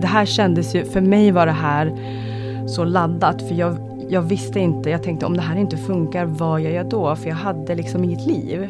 [0.00, 1.92] det här kändes ju, för mig var det här
[2.66, 3.76] så laddat, för jag,
[4.08, 7.16] jag visste inte, jag tänkte om det här inte funkar, vad gör jag då?
[7.16, 8.68] För jag hade liksom inget liv.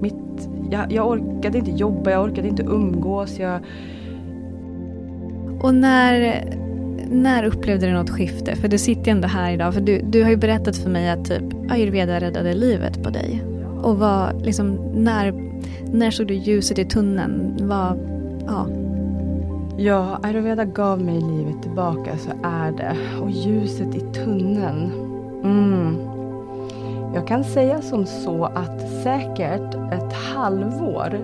[0.00, 3.38] Mitt, jag, jag orkade inte jobba, jag orkade inte umgås.
[3.38, 3.60] Jag...
[5.60, 6.44] Och när,
[7.10, 8.56] när upplevde du något skifte?
[8.56, 11.10] För du sitter ju ändå här idag, för du, du har ju berättat för mig
[11.10, 13.44] att typ ayurveda räddade livet på dig.
[13.82, 15.34] Och vad, liksom, när,
[15.92, 17.56] när såg du ljuset i tunneln?
[17.60, 17.98] Vad,
[18.46, 18.66] ja.
[19.76, 22.96] Ja, ayurveda gav mig livet tillbaka, så är det.
[23.22, 24.92] Och ljuset i tunneln.
[25.44, 25.96] Mm.
[27.14, 31.18] Jag kan säga som så att säkert ett halvår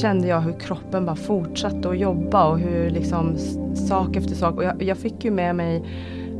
[0.00, 3.36] kände jag hur kroppen bara fortsatte att jobba och hur liksom
[3.74, 4.56] sak efter sak.
[4.56, 5.84] Och jag, jag fick ju med mig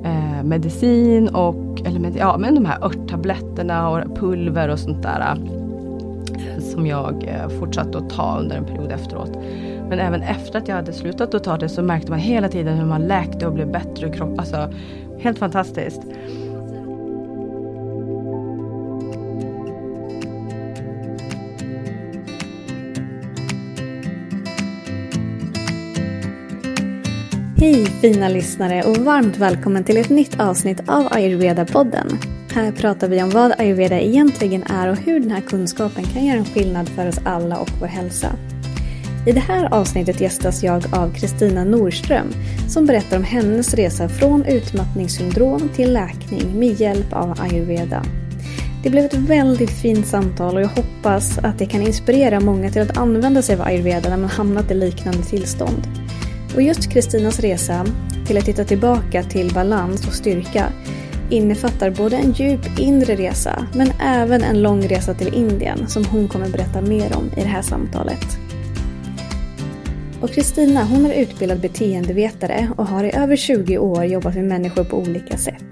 [0.05, 5.37] eh, medicin och, eller med, ja, men de här örttabletterna och pulver och sånt där.
[6.34, 9.39] Eh, som jag eh, fortsatte att ta under en period efteråt.
[9.92, 12.78] Men även efter att jag hade slutat att ta det så märkte man hela tiden
[12.78, 14.41] hur man läkte och blev bättre i kroppen.
[14.41, 14.72] Alltså,
[15.20, 16.00] helt fantastiskt.
[27.56, 32.19] Hej fina lyssnare och varmt välkommen till ett nytt avsnitt av Ayurveda-podden.
[32.55, 36.39] Här pratar vi om vad ayurveda egentligen är och hur den här kunskapen kan göra
[36.39, 38.28] en skillnad för oss alla och vår hälsa.
[39.27, 42.27] I det här avsnittet gästas jag av Kristina Norström
[42.69, 48.05] som berättar om hennes resa från utmattningssyndrom till läkning med hjälp av ayurveda.
[48.83, 52.83] Det blev ett väldigt fint samtal och jag hoppas att det kan inspirera många till
[52.83, 55.89] att använda sig av ayurveda när man hamnat i liknande tillstånd.
[56.55, 57.86] Och just Kristinas resa
[58.27, 60.73] till att hitta tillbaka till balans och styrka
[61.31, 66.29] innefattar både en djup inre resa men även en lång resa till Indien som hon
[66.29, 68.42] kommer berätta mer om i det här samtalet.
[70.23, 74.84] Och Kristina hon är utbildad beteendevetare och har i över 20 år jobbat med människor
[74.84, 75.64] på olika sätt.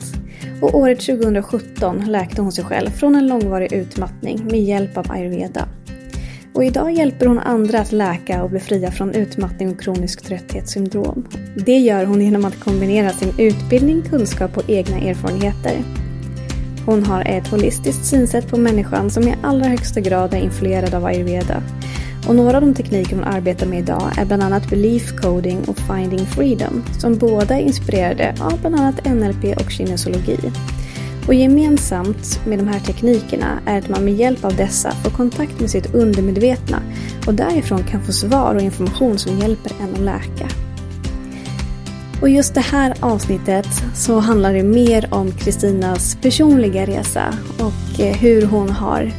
[0.63, 5.69] Och året 2017 läkte hon sig själv från en långvarig utmattning med hjälp av ayurveda.
[6.55, 11.29] Och idag hjälper hon andra att läka och bli fria från utmattning och kronisk trötthetssyndrom.
[11.67, 15.77] Det gör hon genom att kombinera sin utbildning, kunskap och egna erfarenheter.
[16.87, 21.05] Hon har ett holistiskt synsätt på människan som i allra högsta grad är influerad av
[21.05, 21.63] ayurveda
[22.29, 25.79] och några av de tekniker hon arbetar med idag är bland annat Belief Coding och
[25.79, 30.39] Finding Freedom som båda är inspirerade av bland annat NLP och kinesologi.
[31.27, 35.61] Och gemensamt med de här teknikerna är att man med hjälp av dessa får kontakt
[35.61, 36.83] med sitt undermedvetna
[37.27, 40.49] och därifrån kan få svar och information som hjälper en att läka.
[42.21, 48.17] Och just det här avsnittet så handlar det mer om Kristinas personliga resa och eh,
[48.17, 49.13] hur hon har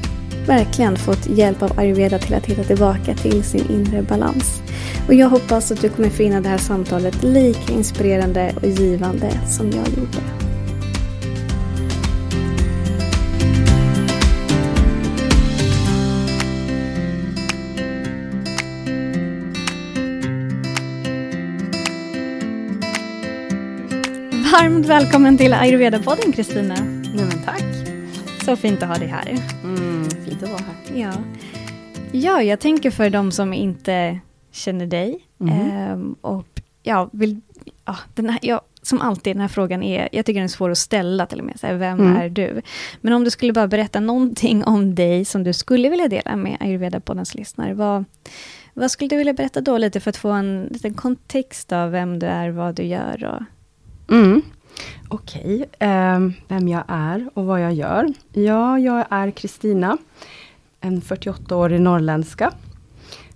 [0.48, 4.62] verkligen fått hjälp av ayurveda till att hitta tillbaka till sin inre balans.
[5.08, 9.72] Och jag hoppas att du kommer finna det här samtalet lika inspirerande och givande som
[9.72, 10.22] jag gjorde.
[24.52, 26.76] Varmt välkommen till Ayurveda-podden Kristina.
[27.18, 27.64] Ja, tack.
[28.46, 29.38] Så fint att ha dig här.
[29.64, 29.91] Mm,
[30.44, 31.00] att vara här.
[31.02, 31.12] Ja.
[32.12, 34.20] ja, jag tänker för de som inte
[34.52, 35.20] känner dig.
[35.40, 35.54] Mm.
[35.72, 36.48] ehm, och
[36.84, 37.42] ja, vill,
[37.86, 40.70] ja, den här, ja, som alltid, den här frågan är, jag tycker den är svår
[40.70, 41.60] att ställa till och med.
[41.60, 42.18] Så här, vem Mm.
[42.18, 42.62] är du?
[43.02, 46.58] Men om du skulle bara berätta någonting om dig som du skulle vilja dela med
[46.60, 47.74] Ayurveda-poddens lyssnare.
[47.74, 48.06] Vad,
[48.74, 52.20] vad skulle du vilja berätta då lite för att få en liten kontext av vem
[52.20, 53.24] du är, vad du gör?
[53.36, 53.42] Och,
[54.16, 54.42] Mm.
[55.10, 58.14] Okej, eh, vem jag är och vad jag gör.
[58.34, 59.98] Ja, jag är Kristina,
[60.82, 62.54] en 48-årig norrländska,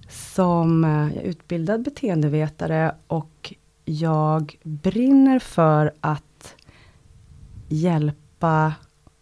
[0.09, 3.53] som eh, är utbildad beteendevetare och
[3.85, 6.55] jag brinner för att
[7.67, 8.73] hjälpa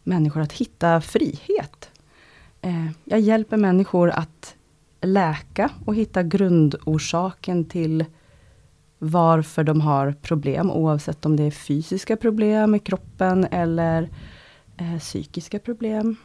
[0.03, 1.90] människor att hitta frihet.
[2.62, 4.56] Eh, jag hjälper människor att
[5.02, 8.05] läka och hitta grundorsaken till
[9.03, 14.09] varför de har problem, oavsett om det är fysiska problem i kroppen eller
[14.78, 16.16] eh, psykiska problem.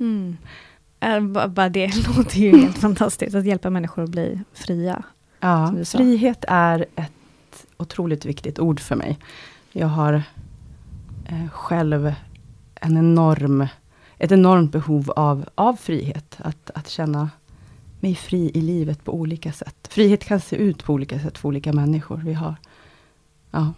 [0.00, 0.36] mm.
[1.00, 5.02] Äh, ba- bara det låter ju helt fantastiskt, att hjälpa människor att bli fria.
[5.40, 9.18] Ja, frihet är ett otroligt viktigt ord för mig.
[9.72, 10.22] Jag har
[11.24, 12.12] eh, själv
[12.74, 13.66] en enorm,
[14.18, 16.36] ett enormt behov av, av frihet.
[16.38, 17.30] Att, att känna
[18.00, 19.88] mig fri i livet på olika sätt.
[19.90, 22.22] Frihet kan se ut på olika sätt för olika människor.
[22.24, 22.54] Vi har,
[23.50, 23.72] ja.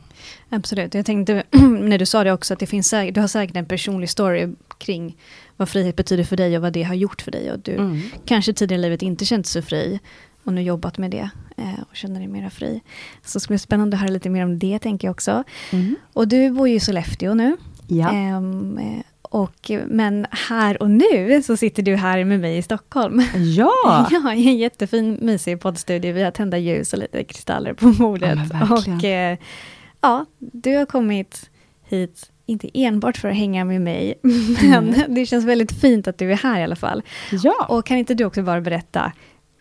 [0.49, 0.95] Absolut.
[0.95, 1.43] Jag tänkte
[1.81, 4.49] när du sa det också, att det finns, du har säkert en personlig story
[4.79, 5.17] kring
[5.57, 7.53] vad frihet betyder för dig och vad det har gjort för dig.
[7.53, 8.01] Och du Mm.
[8.25, 10.01] kanske tidigare i livet inte känt så fri.
[10.45, 12.81] och nu jobbat med det eh, och känner dig mera fri.
[13.25, 15.45] Så det ska bli spännande att höra lite mer om det, tänker jag också.
[15.73, 15.95] Mm.
[16.13, 17.57] Och du bor ju i Sollefteå nu.
[17.87, 18.11] Ja.
[19.31, 23.23] Och, men här och nu så sitter du här med mig i Stockholm.
[23.57, 24.07] Ja!
[24.11, 26.13] Ja, i en jättefin mysig poddstudio.
[26.13, 28.39] Vi har tända ljus och lite kristaller på bordet.
[28.53, 29.39] Ja, och eh,
[30.01, 31.51] ja, du har kommit
[31.89, 35.15] hit, inte enbart för att hänga med mig, men Mm.
[35.15, 37.03] det känns väldigt fint att du är här i alla fall.
[37.31, 37.67] ja.
[37.69, 39.13] Och kan inte du också bara berätta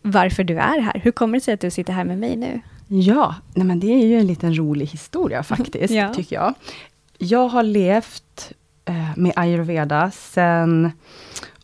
[0.02, 1.02] varför du är här?
[1.04, 2.62] Hur kommer det sig att du sitter här med mig nu?
[2.88, 6.14] Ja, nej men det är ju en liten rolig historia faktiskt, Ja.
[6.14, 6.54] tycker jag.
[7.18, 8.52] Jag har levt
[8.88, 10.92] Eh, med ayurveda sen,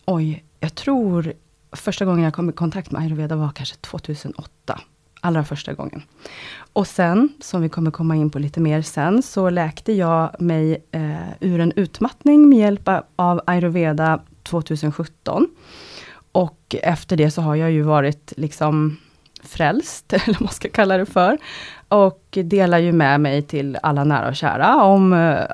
[0.05, 1.33] oj, jag tror
[1.71, 4.79] första gången jag kom i kontakt med ayurveda var kanske 2008.
[5.21, 6.03] Allra första gången.
[6.73, 10.85] Och sen, som vi kommer komma in på lite mer sen, så läkte jag mig
[10.91, 15.47] eh, ur en utmattning med hjälp av ayurveda 2017.
[16.31, 18.97] Och efter det så har jag ju varit liksom
[19.43, 21.37] frälst, eller vad man ska kalla det för.
[21.87, 25.45] Och delar ju med mig till alla nära och kära om eh,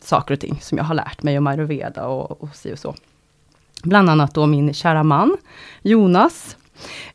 [0.00, 2.94] saker och ting som jag har lärt mig om ayurveda och, och si och så.
[3.82, 5.36] Bland annat då min kära man,
[5.82, 6.56] Jonas.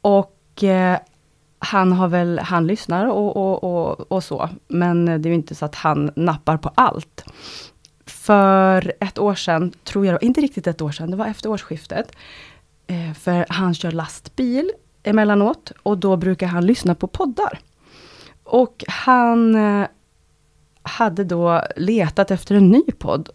[0.02, 1.00] Och eh,
[1.60, 5.56] han har väl, han lyssnar och, och, och, och så, men det är ju inte
[5.56, 7.24] så att han nappar på allt.
[8.06, 12.12] För ett år sedan, tror jag, inte riktigt ett år sedan, det var efter årsskiftet,
[12.88, 14.72] eh, för han kör lastbil
[15.04, 17.60] emellanåt och då brukar han lyssna på poddar.
[18.44, 19.88] Och han eh,
[20.88, 23.30] hade då letat efter en ny podd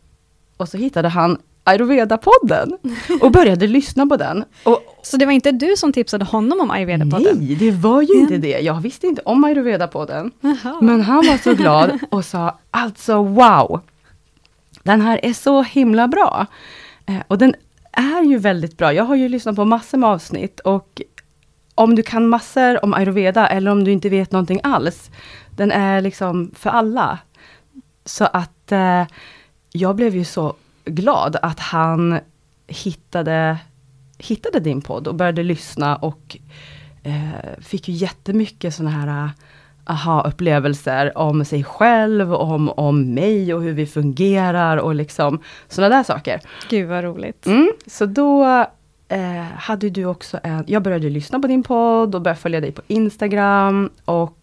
[0.57, 2.73] och så hittade han Ayurveda-podden
[3.21, 4.45] och började lyssna på den.
[4.65, 7.37] Och Så det var inte du som tipsade honom om Ayurveda-podden?
[7.39, 8.61] nej, det var ju inte det.
[8.61, 10.31] Jag visste inte om Ayurveda-podden.
[10.41, 10.79] Jaha.
[10.81, 13.81] Men han var så glad och sa alltså wow!
[14.83, 16.47] Den här är så himla bra.
[17.07, 17.55] Eh, och den
[17.93, 18.93] är ju väldigt bra.
[18.93, 21.01] Jag har ju lyssnat på massor med avsnitt och
[21.75, 25.11] om du kan massor om ayurveda eller om du inte vet någonting alls,
[25.57, 27.19] den är liksom för alla.
[28.05, 29.07] Så att eh,
[29.73, 30.55] jag blev ju så
[30.85, 32.19] glad att han
[32.67, 33.59] hittade,
[34.19, 36.37] hittade din podd och började lyssna och
[37.03, 39.31] eh, fick ju jättemycket sådana här
[39.85, 46.03] aha-upplevelser om sig själv, om, om mig och hur vi fungerar och liksom sådana där
[46.03, 46.41] saker.
[46.71, 47.47] Gud vad roligt.
[47.47, 48.45] Mm, så då
[49.09, 52.73] eh, hade du också en, jag började lyssna på din podd och började följa dig
[52.73, 54.39] på Instagram och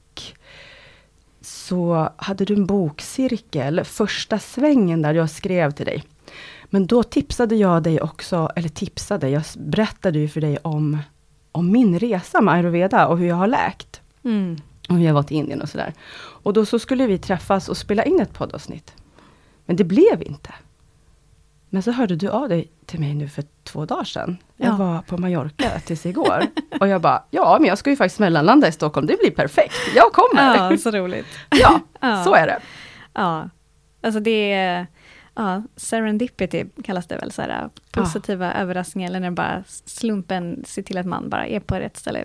[1.70, 6.04] så hade du en bokcirkel, första svängen där jag skrev till dig.
[6.66, 10.98] Men då tipsade jag dig också, eller tipsade, jag berättade ju för dig om,
[11.52, 14.02] om min resa med ayurveda och hur jag har läkt.
[14.24, 14.58] Mm.
[14.90, 15.94] Och hur jag var till Indien och sådär.
[16.44, 18.94] Och då så skulle vi träffas och spela in ett poddavsnitt.
[19.66, 20.54] Men det blev inte.
[21.70, 24.38] Men så hörde du av dig till mig nu för två dagar sedan.
[24.58, 24.76] Jag Ja.
[24.78, 26.44] var på Mallorca tills igår.
[26.80, 29.74] Och jag bara, ja men jag ska ju faktiskt mellanlanda i Stockholm, det blir perfekt.
[29.96, 30.56] Jag kommer!
[30.72, 31.26] Ja, så roligt.
[31.50, 32.24] Ja, Ja.
[32.24, 32.60] så är det.
[33.14, 33.50] Ja,
[34.02, 34.88] alltså det är
[35.36, 40.98] ja, serendipity kallas det väl, så här, positiva överraskningar, eller när bara slumpen ser till
[40.98, 42.24] att man bara är på rätt ställe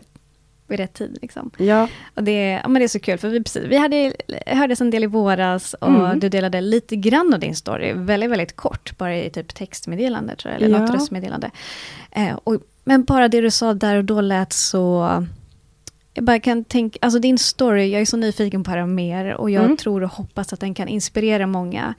[0.67, 1.19] vid rätt tid.
[1.23, 1.51] Liksom.
[1.59, 4.13] Ja, Och det, ja, men det är så kul, för vi, precis, vi hade,
[4.47, 6.21] hördes en del i våras och Mm.
[6.21, 10.53] du delade lite grann av din story, väldigt, väldigt kort, bara i typ textmeddelande tror
[10.55, 10.97] jag, eller något Ja.
[10.97, 11.51] röstmeddelande.
[12.11, 15.25] Eh, och, men bara det du sa där och då lät så...
[16.17, 19.35] Jag bara kan tänka, alltså din story, jag är så nyfiken på att höra mer
[19.35, 19.77] och jag Mm.
[19.77, 21.95] tror och hoppas att den kan inspirera många.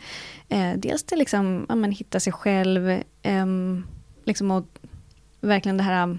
[0.49, 3.87] Eh, dels till liksom, ja, men, hitta sig själv, ehm,
[4.25, 4.65] liksom och
[5.41, 6.17] verkligen det här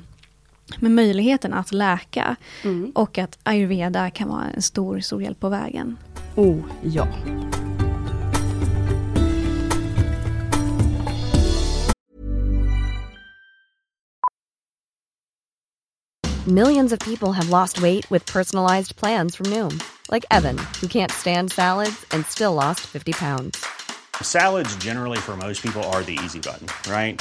[0.81, 2.37] med möjligheten att läka.
[2.65, 2.93] mm.
[2.95, 5.97] Och att ayurveda kan vara en stor, stor hjälp på vägen.
[6.37, 7.09] oh ja.
[16.47, 19.83] Millions of people have lost weight with personalized plans from Noom,
[20.13, 23.65] like Evan, who can't stand salads and still lost 50 pounds.
[24.23, 27.21] Salads, generally, for most people, are the easy button, right?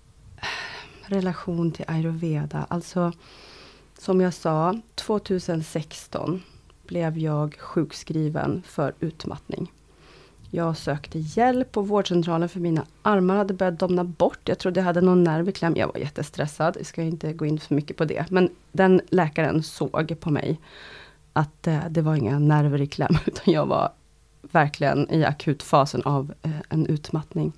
[1.05, 3.11] relation till ayurveda, alltså
[3.97, 6.43] som jag sa, 2016
[6.87, 9.71] blev jag sjukskriven för utmattning.
[10.53, 14.39] Jag sökte hjälp på vårdcentralen för mina armar hade börjat domna bort.
[14.43, 15.73] Jag trodde jag hade någon nerv i kläm.
[15.75, 16.75] Jag var jättestressad.
[16.77, 18.31] Jag ska inte gå in för mycket på det.
[18.31, 20.59] Men den läkaren såg på mig
[21.33, 23.17] att eh, det var inga nerver i kläm.
[23.25, 23.91] Utan jag var
[24.41, 27.53] verkligen i akutfasen av eh, en utmattning.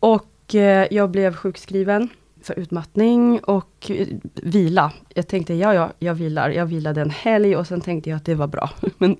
[0.00, 0.62] Och eh,
[0.94, 2.08] jag blev sjukskriven
[2.42, 4.92] för utmattning och eh, vila.
[5.14, 6.50] Jag tänkte, ja, ja, jag vilar.
[6.50, 8.70] Jag vilade en helg och sen tänkte jag att det var bra.
[8.98, 9.16] Men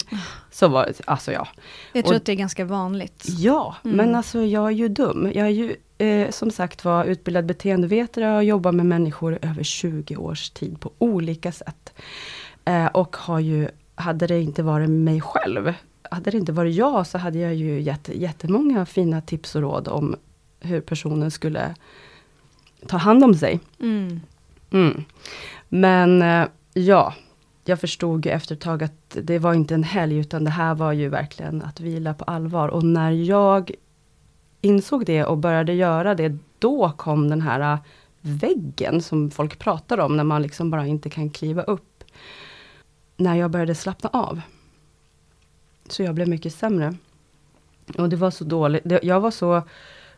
[0.50, 1.48] så var det, alltså ja.
[1.92, 3.24] Jag tror Och- att det är ganska vanligt.
[3.28, 3.96] Ja, Mm.
[3.96, 5.30] men alltså jag är ju dum.
[5.34, 10.16] Jag är ju eh, som sagt var utbildad beteendevetare och jobbar med människor över 20
[10.16, 11.94] års tid på olika sätt.
[12.64, 15.72] Eh, och har ju, hade det inte varit mig själv,
[16.10, 19.88] hade det inte varit jag så hade jag ju gett jättemånga fina tips och råd
[19.88, 20.16] om
[20.64, 21.74] hur personen skulle
[22.86, 23.60] ta hand om sig.
[23.80, 24.20] Mm.
[24.70, 25.04] Mm.
[25.68, 27.14] Men eh, ja,
[27.64, 30.74] jag förstod ju efter ett tag att det var inte en helg, utan det här
[30.74, 32.68] var ju verkligen att vila på allvar.
[32.68, 33.70] Och när jag
[34.60, 37.78] insåg det och började göra det, då kom den här eh,
[38.20, 42.04] väggen som folk pratar om, när man liksom bara inte kan kliva upp.
[43.16, 44.40] När jag började slappna av.
[45.88, 46.94] Så jag blev mycket sämre.
[47.98, 48.82] Och det var så dåligt.
[49.02, 49.62] Jag var så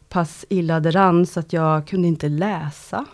[0.09, 3.05] pass illa däran så att jag kunde inte läsa.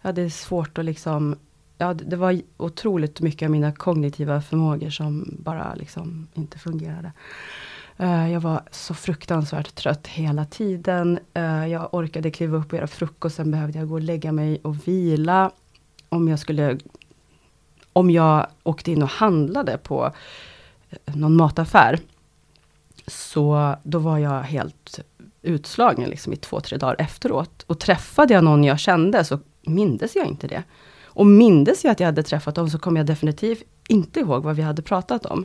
[0.00, 1.36] Jag hade svårt att liksom,
[1.78, 7.12] ja det var otroligt mycket av mina kognitiva förmågor som bara liksom inte fungerade.
[7.98, 11.18] Eh, jag var så fruktansvärt trött hela tiden.
[11.34, 14.60] Eh, jag orkade kliva upp och göra frukost, sen behövde jag gå och lägga mig
[14.62, 15.50] och vila.
[16.08, 16.78] Om jag skulle,
[17.92, 20.12] om jag åkte in och handlade på
[20.90, 21.98] eh, någon mataffär,
[23.06, 25.00] så då var jag helt
[25.42, 27.62] utslagen liksom i två, tre dagar efteråt.
[27.66, 30.62] Och träffade jag någon jag kände så mindes jag inte det.
[31.04, 34.56] Och mindes jag att jag hade träffat dem så kom jag definitivt inte ihåg vad
[34.56, 35.44] vi hade pratat om.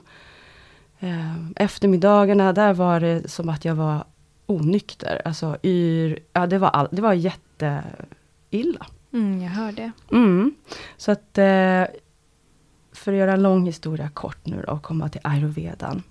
[1.00, 4.04] Eh, eftermiddagarna, där var det som att jag var
[4.46, 5.22] onykter.
[5.26, 8.86] Alltså yr, ja det var, all, det var jätteilla.
[9.14, 9.92] Mm, jag hör det.
[10.12, 10.56] Mm.
[10.98, 11.86] Så att, eh,
[12.94, 16.04] för att göra en lång historia kort nu då, och komma till ayurvedan.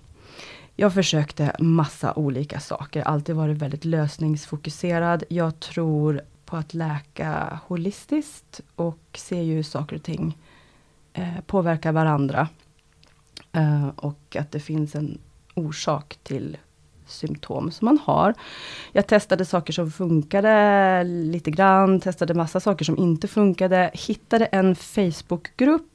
[0.75, 5.23] Jag försökte massa olika saker, alltid varit väldigt lösningsfokuserad.
[5.29, 10.37] Jag tror på att läka holistiskt och ser ju hur saker och ting
[11.13, 12.47] eh, påverkar varandra.
[13.51, 15.17] Eh, och att det finns en
[15.53, 16.57] orsak till
[17.07, 18.33] symptom som man har.
[18.91, 23.91] Jag testade saker som funkade lite grann, testade massa saker som inte funkade.
[23.93, 25.92] Hittade en Facebookgrupp.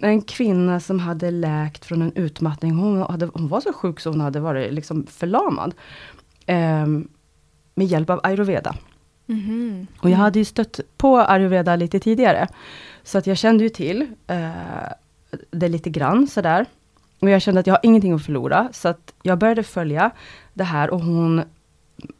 [0.00, 2.72] En kvinna som hade läkt från en utmattning.
[2.72, 5.74] Hon, hade, hon var så sjuk så hon hade varit liksom förlamad.
[6.46, 7.08] Ehm,
[7.74, 8.74] med hjälp av ayurveda.
[9.26, 9.86] Mhm.
[10.00, 12.48] Och jag hade ju stött på ayurveda lite tidigare.
[13.02, 14.50] Så att jag kände ju till eh,
[15.50, 16.66] det lite grann sådär.
[17.20, 18.68] Och jag kände att jag har ingenting att förlora.
[18.72, 20.10] Så att jag började följa
[20.54, 21.42] det här och hon,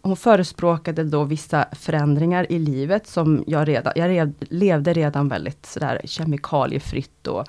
[0.03, 5.67] hon förespråkade då vissa förändringar i livet som jag redan, jag rev, levde redan väldigt
[5.67, 7.47] sådär kemikaliefritt och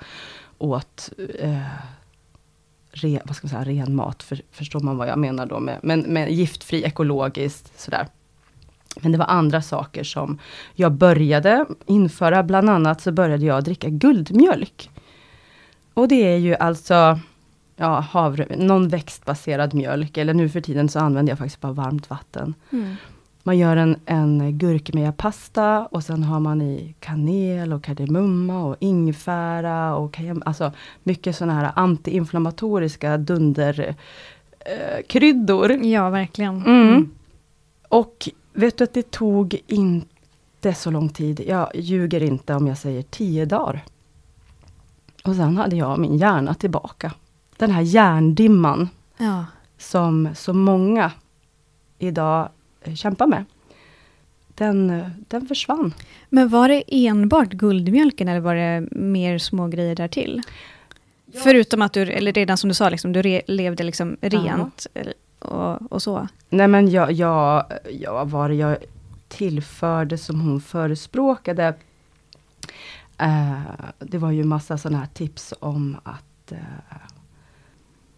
[0.58, 1.58] åt eh,
[2.92, 5.78] re, vad ska man säga, ren mat, för, förstår man vad jag menar då med,
[5.82, 8.06] men, men giftfri, ekologiskt sådär.
[9.00, 10.38] Men det var andra saker som
[10.74, 12.42] jag började införa.
[12.42, 14.90] Bland annat så började jag dricka guldmjölk.
[15.94, 17.20] Och det är ju alltså
[17.82, 20.16] ja, havre, någon växtbaserad mjölk.
[20.16, 22.54] Eller nu för tiden så använder jag faktiskt bara varmt vatten.
[22.72, 22.94] Mm.
[23.42, 29.96] Man gör en, en gurkmejapasta och sen har man i kanel och kardemumma och ingefära
[29.96, 30.72] och alltså
[31.02, 33.96] mycket sådana här antiinflammatoriska dunder
[34.60, 35.04] eh.
[35.84, 36.66] Ja, verkligen.
[36.66, 37.10] Mm.
[37.88, 41.40] Och vet du att det tog inte så lång tid.
[41.46, 43.84] Jag ljuger inte om jag säger tio dagar.
[45.24, 47.12] Och sen hade jag min hjärna tillbaka.
[47.56, 49.44] Den här hjärndimman Ja.
[49.78, 51.12] som så många
[51.98, 52.48] idag
[52.82, 53.44] eh, kämpar med.
[54.54, 55.94] Den, eh, den försvann.
[56.28, 60.42] Men var det enbart guldmjölken eller var det mer små grejer där till?
[61.42, 65.14] Förutom att du, eller redan som du sa, liksom, du re, levde liksom rent eller-
[65.38, 66.28] och, och så.
[66.48, 67.64] Nej men jag, jag,
[68.00, 68.76] jag, var det jag
[69.28, 71.74] tillförde som hon förespråkade?
[73.18, 73.60] Eh,
[73.98, 76.58] det var ju massa sådana här tips om att eh,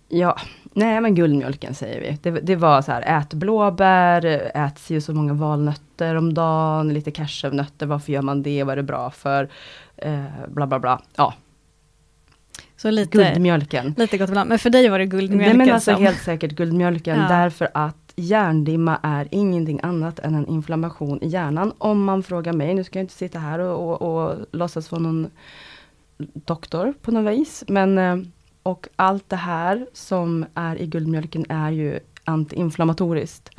[0.08, 0.36] Ja,
[0.72, 2.18] nej men guldmjölken säger vi.
[2.22, 7.10] Det, det var så här, ät blåbär, ät si så många valnötter om dagen, lite
[7.10, 9.48] cashewnötter, varför gör man det, vad är det bra för?
[9.96, 11.02] Eh, bla bla bla.
[11.16, 11.34] Ja,
[12.76, 13.94] Så lite, guldmjölken.
[13.98, 14.48] lite gott ibland.
[14.48, 16.02] Men för dig var det guldmjölken Nej men alltså som...
[16.02, 17.28] helt säkert guldmjölken, Ja.
[17.28, 21.72] därför att hjärndimma är ingenting annat än en inflammation i hjärnan.
[21.78, 25.02] Om man frågar mig, nu ska jag inte sitta här och, och, och låtsas vara
[25.02, 25.30] någon
[26.18, 27.64] doktor på något vis.
[27.68, 28.16] Men, eh,
[28.64, 33.50] och allt det här som är i guldmjölken är ju antiinflammatoriskt.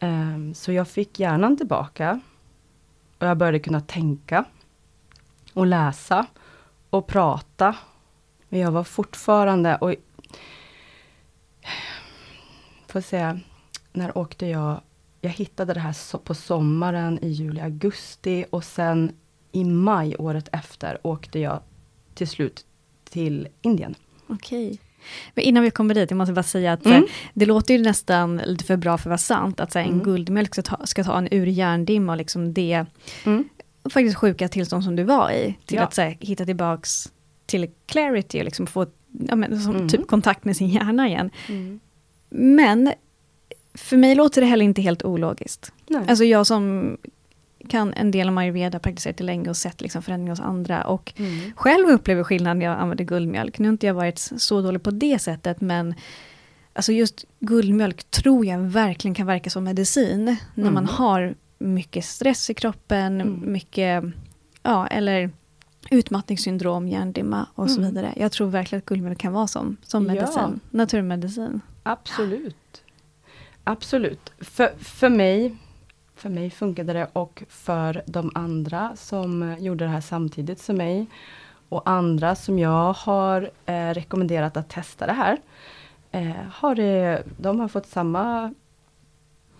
[0.00, 2.20] Um, så jag fick hjärnan tillbaka.
[3.18, 4.44] Och jag började kunna tänka.
[5.54, 6.26] Och läsa.
[6.90, 7.76] Och prata.
[8.48, 9.94] Men jag var fortfarande, och
[12.86, 13.40] får säga,
[13.92, 14.80] när åkte jag?
[15.20, 19.16] Jag hittade det här på sommaren i juli, augusti och sen
[19.52, 21.60] i maj året efter åkte jag
[22.14, 22.66] till slut
[23.14, 23.94] till Indien.
[24.26, 24.78] Okej.
[25.34, 27.06] Men innan vi kommer dit, jag måste bara säga att mm.
[27.34, 29.92] det låter ju nästan lite för bra för att vara sant, att så här, en
[29.92, 30.04] mm.
[30.04, 32.86] guldmjölk ska ta, ska ta en ur hjärndimma och liksom det
[33.24, 33.48] mm.
[33.90, 35.82] faktiskt sjuka tillstånd som du var i, till ja.
[35.82, 37.12] att så här, hitta tillbaks
[37.46, 38.86] till clarity och liksom få
[39.28, 39.88] ja, men, som, mm.
[39.88, 41.30] typ kontakt med sin hjärna igen.
[41.48, 41.80] Mm.
[42.30, 42.92] Men
[43.74, 45.72] för mig låter det heller inte helt ologiskt.
[45.88, 46.02] Nej.
[46.08, 46.96] Alltså jag som
[47.68, 50.84] kan en del av ayurveda praktiserat det länge och sett liksom förändringar hos andra.
[50.84, 51.52] Och mm.
[51.56, 53.58] själv upplever skillnad när jag använder guldmjölk.
[53.58, 55.94] Nu har inte jag varit så dålig på det sättet, men
[56.72, 60.20] alltså just guldmjölk tror jag verkligen kan verka som medicin.
[60.22, 60.36] Mm.
[60.54, 63.52] När man har mycket stress i kroppen, mm.
[63.52, 64.04] mycket,
[64.62, 65.30] ja, eller
[65.90, 67.90] utmattningssyndrom, hjärndimma och så mm.
[67.90, 68.12] vidare.
[68.16, 70.52] Jag tror verkligen att guldmjölk kan vara som, som medicin, ja.
[70.70, 71.60] naturmedicin.
[71.82, 72.82] Absolut.
[73.64, 74.32] Absolut.
[74.40, 75.56] För, för mig
[76.16, 81.06] för mig funkade det och för de andra som gjorde det här samtidigt som mig
[81.68, 85.38] och andra som jag har eh, rekommenderat att testa det här.
[86.12, 88.54] Eh, har det, de har fått samma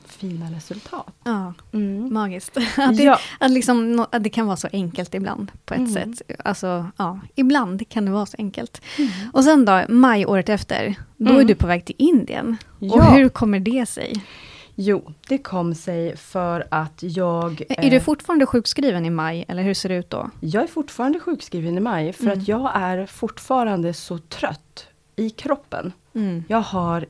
[0.06, 1.14] fina resultat.
[1.24, 2.14] Ja, mm.
[2.14, 2.56] magiskt.
[2.76, 3.18] Att, det, ja.
[3.40, 5.92] att, liksom, att det kan vara så enkelt ibland på ett mm.
[5.92, 6.30] sätt.
[6.44, 8.82] Alltså, ja, ibland kan det vara så enkelt.
[8.98, 9.10] Mm.
[9.32, 11.46] Och sen då, maj året efter, då är mm.
[11.46, 12.56] du på väg till Indien.
[12.78, 12.94] Ja.
[12.94, 14.24] Och hur kommer det sig?
[14.74, 17.62] Jo, det kom sig för att jag...
[17.68, 20.30] Är du eh, fortfarande sjukskriven i maj, eller hur ser det ut då?
[20.40, 22.38] Jag är fortfarande sjukskriven i maj, för mm.
[22.38, 25.92] att jag är fortfarande så trött i kroppen.
[26.14, 26.44] Mm.
[26.48, 27.06] Jag har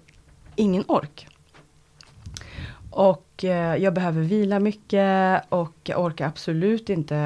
[0.56, 1.28] ingen ork.
[2.90, 7.16] Och eh, jag behöver vila mycket och jag orkar absolut inte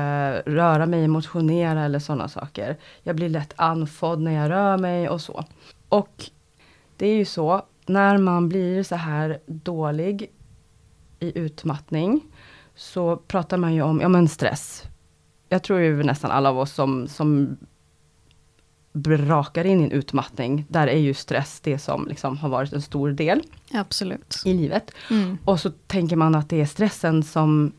[0.46, 2.76] röra mig, motionera eller sådana saker.
[3.02, 5.44] Jag blir lätt andfådd när jag rör mig och så.
[5.88, 6.24] Och
[6.96, 10.30] det är ju så, när man blir så här dålig
[11.20, 12.20] i utmattning
[12.74, 14.82] så pratar man ju om ja, men stress.
[15.48, 17.56] Jag tror ju nästan alla av oss som, som
[18.92, 22.82] brakar in i en utmattning, där är ju stress det som liksom har varit en
[22.82, 24.42] stor del Absolut.
[24.44, 24.90] i livet.
[25.10, 25.38] Mm.
[25.44, 27.72] Och så tänker man att det är stressen som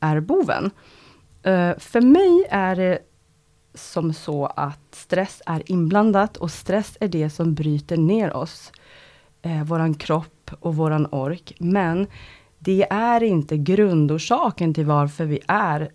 [0.00, 0.70] är boven.
[1.46, 2.98] Uh, för mig är det
[3.74, 8.72] som så att stress är inblandat och stress är det som bryter ner oss
[9.44, 11.52] eh, våran kropp och våran ork.
[11.58, 12.06] Men
[12.58, 15.90] det är inte grundorsaken till varför vi är,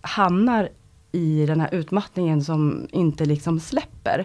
[0.00, 0.68] hamnar
[1.12, 4.24] i den här utmattningen som inte liksom släpper.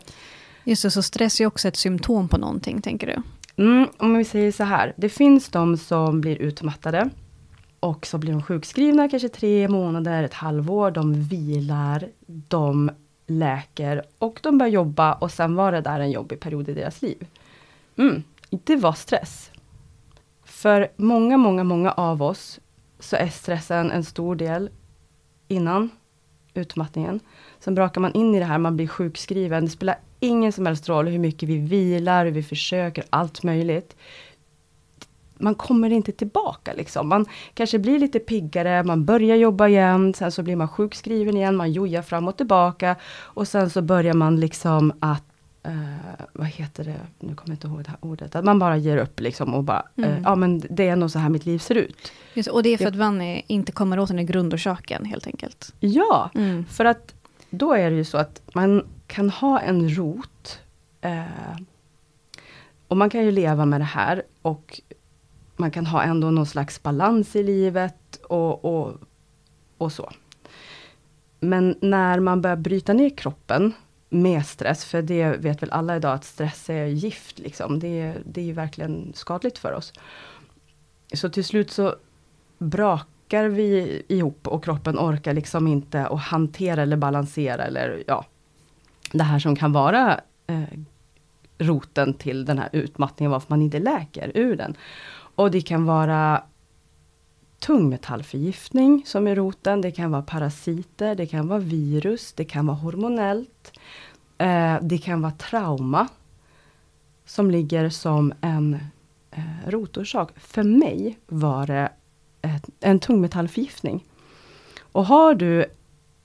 [0.63, 3.21] Just det, så stress är också ett symptom på någonting, tänker du?
[3.63, 7.09] Mm, om vi säger så här, det finns de som blir utmattade
[7.79, 12.91] och så blir de sjukskrivna kanske tre månader, ett halvår, de vilar, de
[13.27, 17.01] läker och de börjar jobba och sen var det där en jobbig period i deras
[17.01, 17.27] liv.
[17.97, 18.23] Mm
[18.63, 19.51] det var stress.
[20.43, 22.59] För många, många, många av oss
[22.99, 24.69] så är stressen en stor del
[25.47, 25.89] innan
[26.53, 27.19] utmattningen.
[27.59, 29.65] Sen brakar man in i det här, man blir sjukskriven.
[29.65, 33.95] Det spelar ingen som helst roll hur mycket vi vilar, hur vi försöker, allt möjligt.
[35.37, 37.09] Man kommer inte tillbaka liksom.
[37.09, 41.55] Man kanske blir lite piggare, man börjar jobba igen, sen så blir man sjukskriven igen,
[41.55, 42.95] man jojar fram och tillbaka.
[43.21, 45.23] Och sen så börjar man liksom att
[45.67, 48.77] Uh, vad heter det, nu kommer jag inte ihåg det här ordet, att man bara
[48.77, 50.09] ger upp liksom och bara, mm.
[50.09, 52.11] uh, ja men det är nog så här mitt liv ser ut.
[52.33, 55.73] Just, och det är för att man inte kommer åt den här grundorsaken helt enkelt.
[55.79, 56.65] Ja, mm.
[56.65, 57.13] för att
[57.49, 60.59] då är det ju så att man kan ha en rot,
[61.05, 61.61] uh,
[62.87, 64.81] och man kan ju leva med det här och
[65.55, 68.93] man kan ha ändå någon slags balans i livet och, och,
[69.77, 70.11] och så.
[71.39, 73.73] Men när man börjar bryta ner kroppen
[74.13, 77.39] med stress, för det vet väl alla idag att stress är gift.
[77.39, 77.79] Liksom.
[77.79, 79.93] Det, det är ju verkligen skadligt för oss.
[81.13, 81.95] Så till slut så
[82.57, 88.25] brakar vi ihop och kroppen orkar liksom inte att hantera eller balansera eller ja,
[89.11, 90.63] det här som kan vara eh,
[91.57, 94.75] roten till den här utmattningen, varför man inte läker ur den.
[95.35, 96.43] Och det kan vara
[97.63, 99.81] tungmetallförgiftning som är roten.
[99.81, 103.79] Det kan vara parasiter, det kan vara virus, det kan vara hormonellt.
[104.37, 106.07] Eh, det kan vara trauma
[107.25, 108.77] som ligger som en
[109.31, 110.29] eh, rotorsak.
[110.35, 111.89] För mig var det
[112.41, 114.05] ett, en tungmetallförgiftning.
[114.81, 115.65] Och har du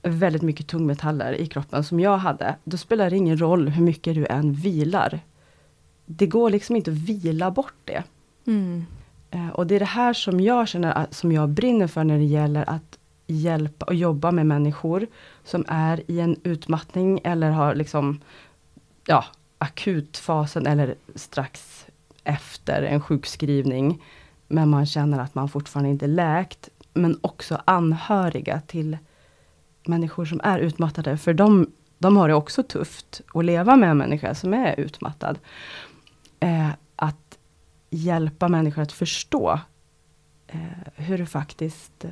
[0.01, 4.15] väldigt mycket tungmetaller i kroppen som jag hade, då spelar det ingen roll hur mycket
[4.15, 5.19] du än vilar.
[6.05, 8.03] Det går liksom inte att vila bort det.
[8.47, 8.85] Mm.
[9.59, 12.23] Och det är det här som jag känner, att- som jag brinner för när det
[12.23, 15.07] gäller att hjälpa och jobba med människor
[15.43, 18.21] som är i en utmattning eller har liksom,
[19.05, 19.25] ja,
[19.57, 21.85] akutfasen eller strax
[22.23, 24.01] efter en sjukskrivning.
[24.47, 26.69] Men man känner att man fortfarande inte läkt.
[26.93, 28.97] Men också anhöriga till
[29.85, 31.17] människor som är utmattade.
[31.17, 35.39] För de, de har det också tufft att leva med en människa som är utmattad.
[36.39, 36.69] Eh,
[37.89, 39.59] hjälpa människor att förstå
[40.47, 40.59] eh,
[40.95, 42.11] hur det faktiskt eh,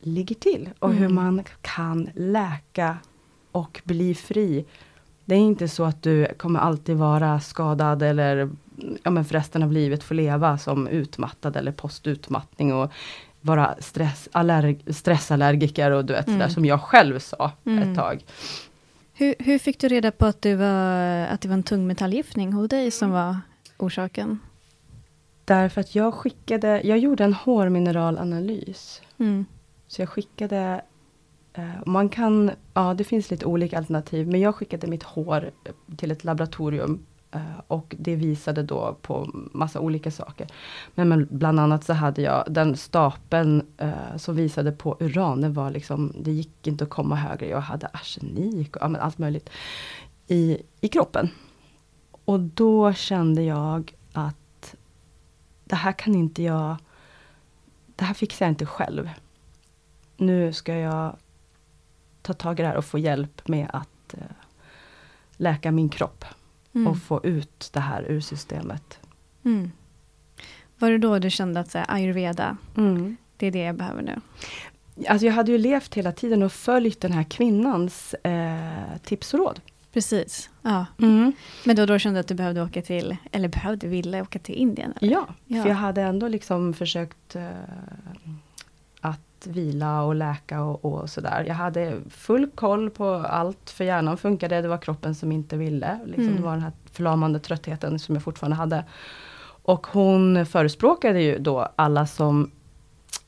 [0.00, 0.68] ligger till.
[0.78, 1.14] Och hur Mm.
[1.14, 2.96] man kan läka
[3.52, 4.64] och bli fri.
[5.24, 8.50] Det är inte så att du kommer alltid vara skadad eller
[9.02, 12.92] ja, men för resten av livet få leva som utmattad eller postutmattning och
[13.40, 16.40] vara stress, allerg, stressallergiker och du vet Mm.
[16.40, 17.78] sådär som jag själv sa Mm.
[17.90, 18.24] ett tag.
[19.12, 22.68] Hur, hur fick du reda på att, du var, att det var en tungmetallgifting hos
[22.68, 23.36] dig som var
[23.78, 24.38] orsaken?
[25.44, 29.02] Därför att jag skickade, jag gjorde en hårmineralanalys.
[29.18, 29.46] Mm.
[29.86, 30.80] Så jag skickade,
[31.52, 35.50] eh, man kan, ja det finns lite olika alternativ, men jag skickade mitt hår
[35.96, 40.46] till ett laboratorium eh, och det visade då på massa olika saker.
[40.94, 45.70] Men, bland annat så hade jag den stapeln eh, som visade på uran, det var
[45.70, 47.48] liksom, det gick inte att komma högre.
[47.48, 49.50] Jag hade arsenik och ja, men allt möjligt
[50.26, 51.30] i, i kroppen.
[52.26, 54.74] Och då kände jag att
[55.64, 56.76] det här kan inte jag,
[57.96, 59.10] det här fixar jag inte själv
[60.16, 61.16] nu ska jag
[62.22, 64.20] ta tag i det här och få hjälp med att eh,
[65.36, 66.24] läka min kropp
[66.74, 66.86] Mm.
[66.86, 68.98] och få ut det här ur systemet.
[69.44, 69.70] Mm.
[70.78, 72.56] Var det då du kände att så här, ayurveda,
[73.36, 74.20] det är det jag behöver nu?
[75.08, 79.40] Alltså jag hade ju levt hela tiden och följt den här kvinnans eh, tips och
[79.40, 79.60] råd.
[79.96, 80.50] Precis.
[80.62, 80.86] Ja.
[81.64, 84.54] Men då, då kände du att du behövde åka till, eller behövde, ville åka till
[84.54, 84.94] Indien?
[85.00, 85.12] Eller?
[85.12, 85.62] Ja, Ja.
[85.62, 87.48] för jag hade ändå liksom försökt eh,
[89.00, 91.44] att vila och läka och, och sådär.
[91.48, 95.98] Jag hade full koll på allt, för hjärnan funkade, det var kroppen som inte ville.
[96.04, 96.36] Liksom, Mm.
[96.36, 98.84] Det var den här förlamande tröttheten som jag fortfarande hade.
[99.62, 102.50] Och hon förespråkade ju då alla som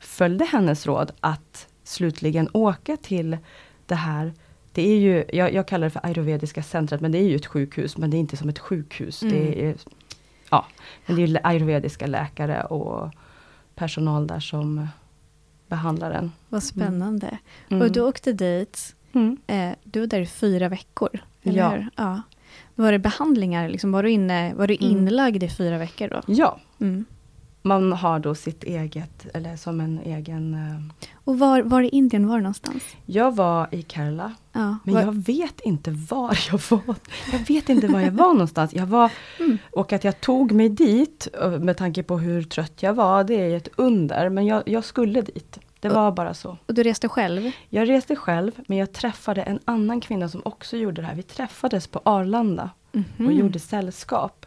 [0.00, 3.38] följde hennes råd att slutligen åka till
[3.86, 4.32] det här
[4.78, 7.46] det är ju, jag, jag kallar det för ayurvediska centret, men det är ju ett
[7.46, 9.22] sjukhus, men det är inte som ett sjukhus.
[9.22, 9.34] Mm.
[9.34, 9.74] Det är,
[10.50, 10.66] ja,
[11.06, 13.10] men det är ayurvediska läkare och
[13.74, 14.88] personal där som
[15.68, 16.32] behandlar den.
[16.48, 17.38] Vad spännande.
[17.70, 17.82] Mm.
[17.82, 19.36] Och du åkte dit, Mm.
[19.46, 21.10] eh, du var där i fyra veckor,
[21.42, 21.68] eller Ja.
[21.70, 21.88] hur?
[21.96, 22.22] Ja.
[22.74, 24.90] Var det behandlingar, liksom, var, du inne, var du Mm.
[24.90, 26.20] inlagd i fyra veckor då?
[26.26, 27.04] Ja, Mm.
[27.62, 30.54] Man har då sitt eget, eller som en egen...
[30.54, 32.82] eh, Och var, var i Indien var du någonstans?
[33.06, 34.76] Jag var i Kerala, Ja.
[34.84, 36.94] men var, jag vet inte var jag var.
[37.32, 38.74] Jag vet inte var jag var någonstans.
[38.74, 39.58] Jag var, Mm.
[39.72, 43.34] och att jag tog mig dit, eh, med tanke på hur trött jag var, det
[43.34, 44.28] är ett under.
[44.28, 45.58] Men jag, jag skulle dit.
[45.80, 46.58] Det var bara så.
[46.66, 47.50] Och du reste själv?
[47.68, 51.14] Jag reste själv, men jag träffade en annan kvinna som också gjorde det här.
[51.14, 53.32] Vi träffades på Arlanda och Mhm.
[53.32, 54.46] gjorde sällskap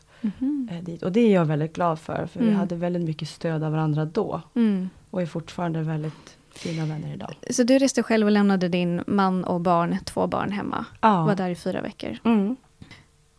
[0.70, 1.04] Eh, dit.
[1.04, 2.60] Och det är jag väldigt glad för, för vi Mm.
[2.60, 4.42] hade väldigt mycket stöd av varandra då.
[4.56, 4.90] Mm.
[5.10, 7.36] Och är fortfarande väldigt fina vänner idag.
[7.50, 10.86] Så du reste själv och lämnade din man och barn, två barn hemma.
[11.02, 11.26] Ja.
[11.26, 12.18] Var där i fyra veckor.
[12.24, 12.56] Mm.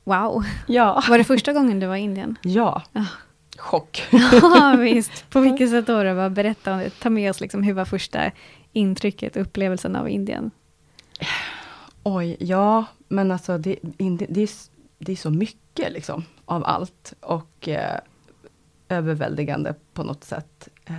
[0.04, 0.44] Wow!
[0.66, 1.02] Ja.
[1.08, 2.36] Var det första gången du var i Indien?
[2.42, 2.82] ja.
[2.92, 3.04] Ja.
[3.58, 4.02] Chock.
[4.42, 5.30] Ja, visst.
[5.30, 6.02] På vilket sätt då?
[6.02, 6.28] då?
[6.30, 8.30] Berätta, ta med oss liksom, hur var första
[8.72, 10.50] intrycket, upplevelsen av Indien?
[12.02, 14.48] Oj, ja, men alltså det, det, det, är,
[14.98, 17.12] det är så mycket liksom av allt.
[17.20, 17.98] Och eh,
[18.88, 20.68] överväldigande på något sätt.
[20.87, 20.94] Eh,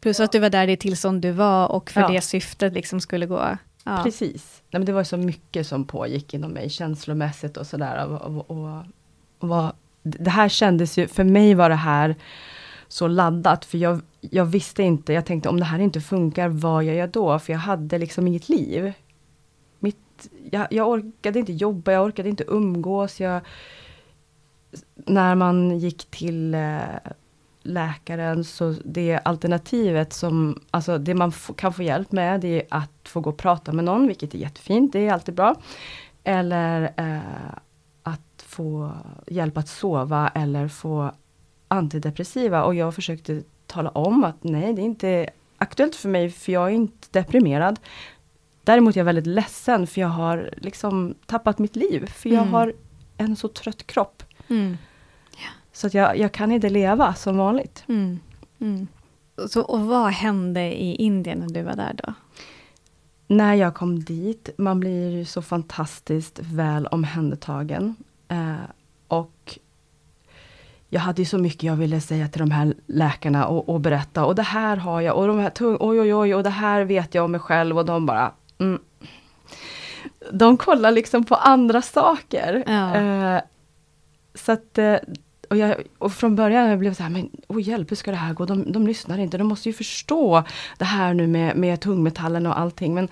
[0.00, 2.08] Plus att du var där det tillstånd du var och för Ja.
[2.08, 3.56] det syftet liksom skulle gå.
[3.84, 4.00] Ja.
[4.04, 4.62] Precis.
[4.70, 8.06] Nej, men det var så mycket som pågick inom mig känslomässigt och sådär.
[8.06, 8.84] Och, och, och,
[9.38, 12.14] och det här kändes ju, för mig var det här
[12.88, 13.64] så laddat.
[13.64, 17.10] För jag, jag visste inte, jag tänkte om det här inte funkar, vad gör jag
[17.10, 17.38] då?
[17.38, 18.92] För jag hade liksom inget liv.
[20.50, 23.20] Jag, jag orkade inte jobba, jag orkade inte umgås.
[23.20, 23.40] Jag,
[24.94, 26.80] när man gick till eh,
[27.62, 33.08] läkaren så det alternativet som, alltså det man kan få hjälp med det är att
[33.08, 35.54] få gå och prata med någon, vilket är jättefint, det är alltid bra.
[36.24, 37.58] Eller eh,
[38.02, 38.92] att få
[39.26, 41.12] hjälp att sova eller få
[41.68, 42.64] antidepressiva.
[42.64, 46.66] Och jag försökte tala om att nej, det är inte aktuellt för mig, för jag
[46.66, 47.80] är inte deprimerad.
[48.66, 52.06] Däremot är jag väldigt ledsen, för jag har liksom tappat mitt liv.
[52.06, 52.52] För jag Mm.
[52.54, 52.72] har
[53.16, 54.22] en så trött kropp.
[54.48, 54.76] Mm.
[55.72, 57.84] Så att jag, jag kan inte leva som vanligt.
[57.88, 58.20] Mm.
[58.60, 58.86] Mm.
[59.48, 62.12] Så, och vad hände i Indien när du var där då?
[63.26, 67.96] När jag kom dit, man blir ju så fantastiskt väl omhändertagen.
[68.28, 68.54] Eh,
[69.08, 69.58] och
[70.88, 74.24] jag hade ju så mycket jag ville säga till de här läkarna och, och berätta.
[74.24, 76.84] Och det här har jag och de här tung, oj oj oj och det här
[76.84, 78.80] vet jag om mig själv och de bara mm.
[80.32, 82.64] De kollar liksom på andra saker.
[82.66, 82.96] Ja.
[82.96, 83.42] Eh,
[84.34, 84.96] så att eh,
[85.50, 88.16] och, jag, och från början jag blev så här, men oh hjälp, hur ska det
[88.16, 88.44] här gå?
[88.44, 90.44] De, de lyssnar inte, de måste ju förstå
[90.78, 92.94] det här nu med, med tungmetallen och allting.
[92.94, 93.08] Men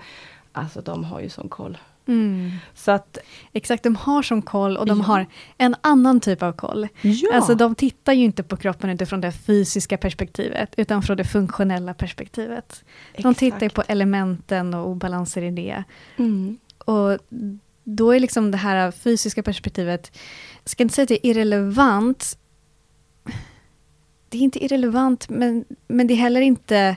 [0.51, 1.77] alltså de har ju sån koll.
[2.07, 2.51] Mm.
[2.73, 3.17] Så att,
[3.53, 5.03] Exakt, de har som koll och de Ja.
[5.05, 5.25] har
[5.57, 6.87] en annan typ av koll.
[7.01, 7.29] ja.
[7.33, 11.93] Alltså de tittar ju inte på kroppen utifrån det fysiska perspektivet, utan från det funktionella
[11.93, 12.83] perspektivet.
[13.13, 13.39] De Exakt.
[13.39, 15.83] tittar ju på elementen och obalanser i det.
[16.17, 16.57] Mm.
[16.77, 17.17] Och
[17.83, 20.11] då är liksom det här fysiska perspektivet,
[20.63, 22.37] jag ska inte säga att det är irrelevant.
[24.29, 26.95] Det är inte irrelevant, men, men det är heller inte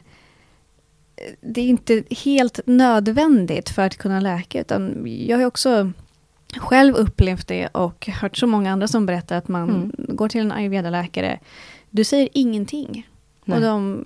[1.41, 5.93] det är inte helt nödvändigt för att kunna läka, utan jag har också
[6.57, 9.93] själv upplevt det och hört så många andra som berättar att man Mm.
[10.17, 11.39] går till en ayurveda-läkare,
[11.91, 13.09] du säger ingenting.
[13.45, 13.57] Nej.
[13.59, 14.05] Och de,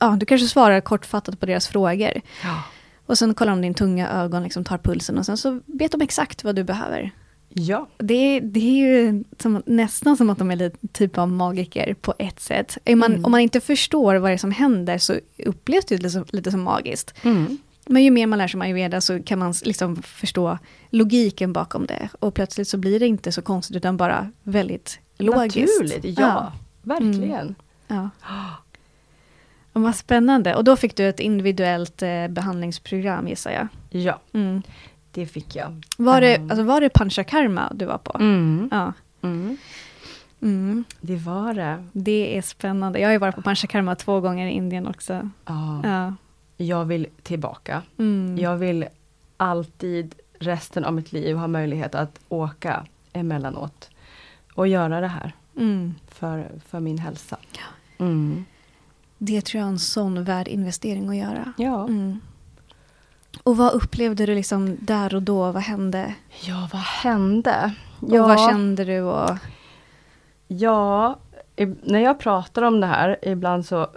[0.00, 2.20] ja, du kanske svarar kortfattat på deras frågor.
[2.44, 2.62] Ja.
[3.06, 6.00] Och sen kollar de din tunga ögon, liksom tar pulsen och sen så vet de
[6.00, 7.10] exakt vad du behöver.
[7.54, 7.88] Ja.
[7.98, 12.14] Det, det är ju som, nästan som att de är lite typ av magiker på
[12.18, 12.78] ett sätt.
[12.86, 13.24] Man, Mm.
[13.24, 15.14] Om man inte förstår vad det är som händer så
[15.46, 17.14] upplevs det lite som, lite som magiskt.
[17.22, 17.58] Mm.
[17.86, 20.58] Men ju mer man lär sig om ayurveda så kan man liksom förstå
[20.90, 22.08] logiken bakom det.
[22.20, 25.80] Och plötsligt så blir det inte så konstigt utan bara väldigt logiskt.
[25.80, 26.52] Naturligt, ja.
[26.82, 27.54] Verkligen.
[27.88, 28.10] Ja.
[29.72, 30.54] Och vad spännande.
[30.54, 33.68] Och då fick du ett individuellt eh, behandlingsprogram gissar jag.
[34.02, 34.62] Ja, Mm.
[35.12, 35.82] Det fick jag.
[35.98, 36.50] Var, det, Mm.
[36.50, 38.18] alltså var det panchakarma du var på?
[38.18, 38.68] Mm.
[38.72, 38.92] Ja.
[39.22, 39.56] Mm.
[40.42, 40.84] Mm.
[41.00, 41.84] Det var det.
[41.92, 42.98] Det är spännande.
[42.98, 45.30] Jag har ju varit på panchakarma två gånger i Indien också.
[45.46, 45.80] Ja.
[45.84, 46.14] Ja.
[46.56, 47.82] Jag vill tillbaka.
[47.98, 48.38] Mm.
[48.38, 48.86] Jag vill
[49.36, 53.90] alltid resten av mitt liv ha möjlighet att åka emellanåt.
[54.54, 55.94] Och göra det här Mm.
[56.08, 57.36] för, för min hälsa.
[57.98, 58.44] Mm.
[59.18, 61.52] Det tror jag är en sån värd investering att göra.
[61.56, 61.84] Ja.
[61.88, 62.20] Mm.
[63.42, 65.52] Och vad upplevde du liksom där och då?
[65.52, 66.14] Vad hände?
[66.40, 67.74] ja, vad hände?
[68.00, 69.00] Och vad kände du?
[69.00, 69.30] Och...
[70.48, 71.18] Ja,
[71.82, 73.88] när jag pratar om det här, ibland så,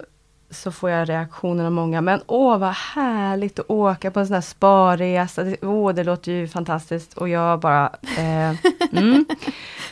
[0.62, 2.02] så får jag reaktioner av många.
[2.02, 5.46] Men åh vad härligt att åka på en sån här sparresa.
[5.62, 7.14] Åh, det låter ju fantastiskt.
[7.14, 7.86] Och jag bara...
[8.18, 8.56] Eh,
[8.98, 9.26] mm,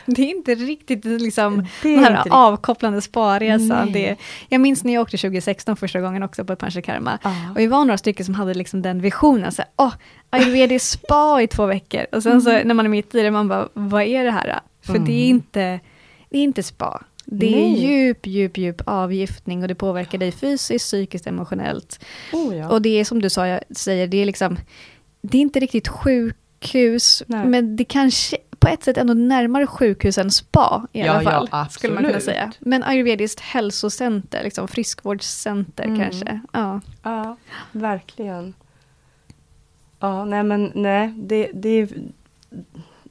[0.06, 3.68] Det är inte riktigt liksom Det är den här riktigt- avkopplande sparresan.
[3.84, 3.92] Nej.
[3.92, 4.16] Det,
[4.48, 7.18] jag minns när jag åkte 2016 första gången också på ett panchakarma.
[7.22, 7.30] Ja.
[7.50, 9.52] Och vi var några stycken som hade liksom den visionen.
[9.52, 9.92] Så här, Åh,
[10.30, 12.06] ayurvedisk spa i två veckor.
[12.12, 14.60] Och sen så när man är mitt i det, man bara, vad är det här?
[14.82, 15.36] För det är Mm.
[15.36, 15.80] inte,
[16.30, 17.02] det är inte spa.
[17.26, 17.84] Det är Nej.
[17.86, 22.04] djup, djup, djup avgiftning och det påverkar dig fysiskt, psykiskt, emotionellt.
[22.32, 22.68] Oh, ja.
[22.68, 24.56] Och det är som du sa, jag säger, det är liksom,
[25.22, 27.46] det är inte riktigt sjukhus, Nej.
[27.46, 31.46] men det kanske på ett sätt ändå närmare sjukhus än spa i Ja, alla ja,
[31.50, 31.70] fall.
[31.70, 32.52] skulle man kunna säga.
[32.58, 36.00] Men ayurvediskt hälsocenter, liksom friskvårdscenter Mm.
[36.00, 36.40] kanske.
[36.52, 36.80] Ja.
[37.02, 37.36] Ja,
[37.72, 38.54] verkligen.
[40.00, 41.88] Ja, nej men nej, det, det är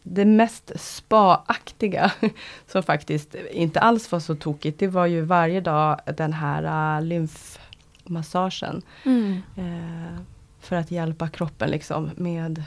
[0.03, 2.11] det mest spa-aktiga
[2.67, 4.79] som faktiskt inte alls var så tokigt.
[4.79, 8.81] Det var ju varje dag den här uh, lymfmassagen.
[9.05, 9.41] Mm.
[9.55, 10.19] Eh,
[10.59, 12.63] för att hjälpa kroppen liksom med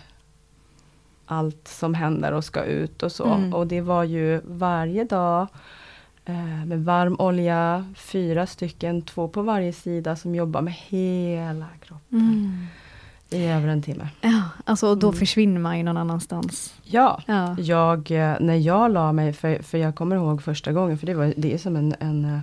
[1.27, 3.33] allt som händer och ska ut och så.
[3.33, 3.55] Mm.
[3.55, 5.47] Och det var ju varje dag
[6.25, 12.19] eh, med varm olja, fyra stycken, två på varje sida som jobbar med hela kroppen
[12.19, 12.67] Mm.
[13.31, 14.09] I över en timme.
[14.21, 15.19] Ja, alltså och då Mm.
[15.19, 16.75] försvinner man ju någon annanstans.
[16.83, 17.57] Ja, Ja.
[17.59, 21.15] jag, eh, när jag la mig, för, för jag kommer ihåg första gången, för det,
[21.15, 22.39] var, det är som en, en eh,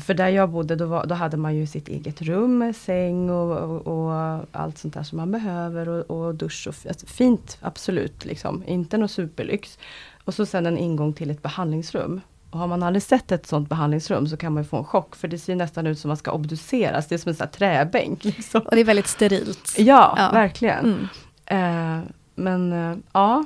[0.00, 3.30] för där jag bodde då, var, då hade man ju sitt eget rum med säng
[3.30, 7.58] och, och, och allt sånt där som man behöver och, och dusch och alltså, fint
[7.60, 9.78] absolut liksom, inte något superlyx.
[10.24, 12.20] Och så sen en ingång till ett behandlingsrum.
[12.54, 15.16] Och har man aldrig sett ett sånt behandlingsrum så kan man ju få en chock
[15.16, 17.52] för det ser nästan ut som man ska obduceras, det är som en sån här
[17.52, 18.24] träbänk.
[18.24, 18.60] Liksom.
[18.60, 19.74] Och det är väldigt sterilt.
[19.78, 20.30] Ja, Ja.
[20.32, 21.08] verkligen.
[21.46, 21.98] Mm.
[22.00, 23.44] Eh, men eh, ja,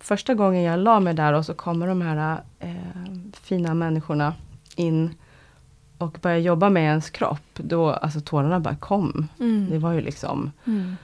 [0.00, 2.74] första gången jag la mig där och så kommer de här eh,
[3.42, 4.34] fina människorna
[4.76, 5.14] in
[5.98, 7.54] och börjar jobba med ens kropp.
[7.54, 9.28] Då, alltså tårarna bara kom.
[9.40, 9.70] Mm.
[9.70, 10.96] Det var ju liksom Mm.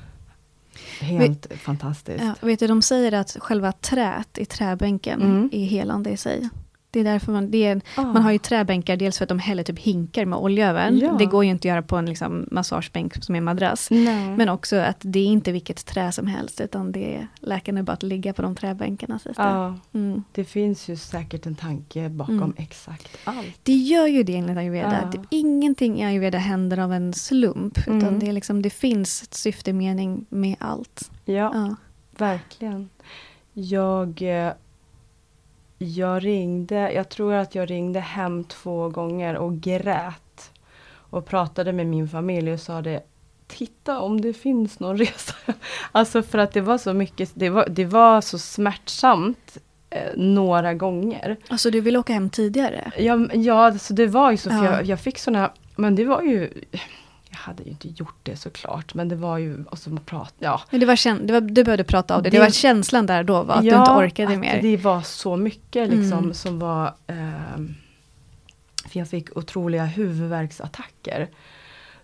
[1.00, 2.24] helt fantastiskt.
[2.24, 5.48] Ja, vet du, de säger att själva trät i träbänken Mm.
[5.52, 6.48] är helande i sig.
[6.94, 8.02] Det är därför man, det är, Ah.
[8.02, 10.90] man har ju träbänkar, dels för att de häller typ hinkar med olja över.
[10.90, 11.16] Ja.
[11.18, 13.88] Det går ju inte att göra på en liksom, massagebänk som är madrass.
[13.90, 14.36] Nej.
[14.36, 17.82] Men också att det är inte vilket trä som helst, utan det är läkarna är
[17.82, 19.20] bara att ligga på de träbänkarna.
[19.24, 19.32] det.
[19.36, 20.22] ja, Mm.
[20.32, 22.54] det finns ju säkert en tanke bakom Mm.
[22.56, 23.46] exakt allt.
[23.62, 25.00] Det gör ju det enligt ayurveda.
[25.04, 25.12] Ja.
[25.12, 27.78] Typ ingenting i ayurveda händer av en slump.
[27.78, 28.18] Utan Mm.
[28.18, 31.10] det, är liksom, det finns ett syfte, mening med allt.
[31.24, 31.76] Ja, Ja.
[32.18, 32.88] verkligen.
[33.52, 34.52] Jag, eh,
[35.84, 40.50] jag ringde, jag tror att jag ringde hem två gånger och grät.
[41.10, 43.02] Och pratade med min familj och sa det,
[43.46, 45.34] titta om det finns någon resa.
[45.92, 49.58] alltså för att det var så mycket, det var, det var så smärtsamt
[49.90, 51.36] eh, några gånger.
[51.48, 52.92] Alltså du vill åka hem tidigare?
[52.98, 54.64] Ja, ja alltså det var ju så, för Ja.
[54.64, 56.50] jag, jag fick såna, men det var ju
[57.34, 60.60] jag hade ju inte gjort det såklart, men det var ju, och så prat, ja.
[60.70, 62.30] Men det var, kän- det var, du behövde prata av det.
[62.30, 64.62] Det, Det- var känslan där då var att ja, du inte orkade att mer.
[64.62, 66.34] det var så mycket liksom Mm.
[66.34, 67.74] som var ehm,
[68.88, 71.28] För jag fick otroliga huvudvärksattacker.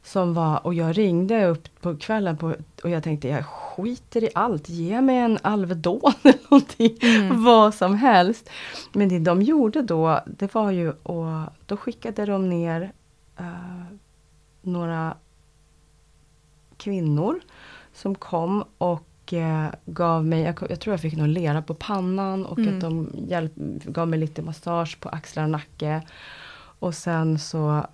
[0.03, 4.29] Som var, och jag ringde upp på kvällen på, och jag tänkte jag skiter i
[4.35, 6.97] allt, ge mig en Alvedon eller någonting.
[7.03, 7.45] Mm.
[7.45, 8.51] Vad som helst.
[8.93, 12.93] Men det de gjorde då, det var ju och då skickade de ner
[13.39, 13.45] eh,
[14.63, 15.17] några
[16.77, 17.41] kvinnor
[17.93, 22.47] som kom och eh, gav mig, jag, jag tror jag fick någon lera på pannan
[22.47, 22.75] och Mm.
[22.75, 23.53] att de hjälp,
[23.85, 26.03] gav mig lite massage på axlar och nacke.
[26.81, 27.87] Och sen så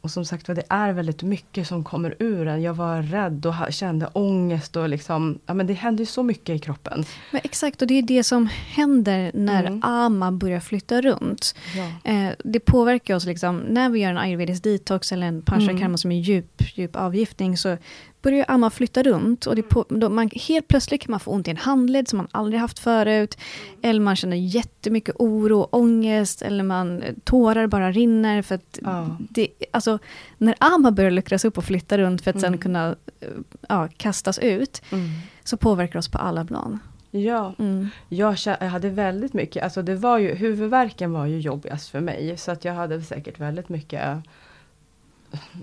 [0.00, 2.62] och som sagt det är väldigt mycket som kommer ur en.
[2.62, 6.56] Jag var rädd och kände ångest och liksom, ja men det hände ju så mycket
[6.56, 7.04] i kroppen.
[7.30, 9.80] Men exakt, och det är det som händer när Mm.
[9.84, 11.54] AMA börjar flytta runt.
[11.76, 12.10] Ja.
[12.12, 15.98] Eh, det påverkar oss liksom, när vi gör en ayurvedisk detox eller en panchakarma Mm.
[15.98, 17.76] som är djup, djup avgiftning så
[18.22, 21.48] börjar AMA flytta runt och det på, då man, helt plötsligt kan man få ont
[21.48, 23.38] i en handled som man aldrig haft förut.
[23.82, 29.16] Eller man känner jättemycket oro, ångest eller man tårar bara rinner för att Ja.
[29.18, 29.98] det, alltså
[30.38, 32.58] när AMA börjar luckras upp och flytta runt för att sen Mm.
[32.60, 32.88] kunna
[33.20, 33.28] eh,
[33.68, 35.08] ja, kastas ut Mm.
[35.44, 36.78] så påverkar det oss på alla plan.
[37.10, 37.88] Ja, Mm.
[38.08, 42.36] jag hade väldigt mycket, alltså det var ju, huvudvärken var ju jobbigast för mig.
[42.38, 44.02] Så att jag hade säkert väldigt mycket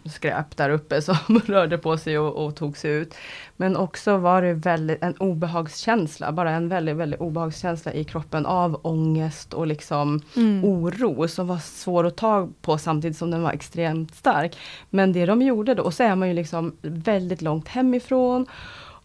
[0.06, 3.16] skräp där uppe som rörde på sig och, och tog sig ut.
[3.58, 8.80] Men också var det väldigt, en obehagskänsla, bara en väldigt, väldigt obehagskänsla i kroppen av
[8.84, 10.66] ångest och liksom Mm.
[10.66, 14.58] oro som var svår att ta på samtidigt som den var extremt stark.
[14.90, 18.46] Men det de gjorde då, och så är man ju liksom väldigt långt hemifrån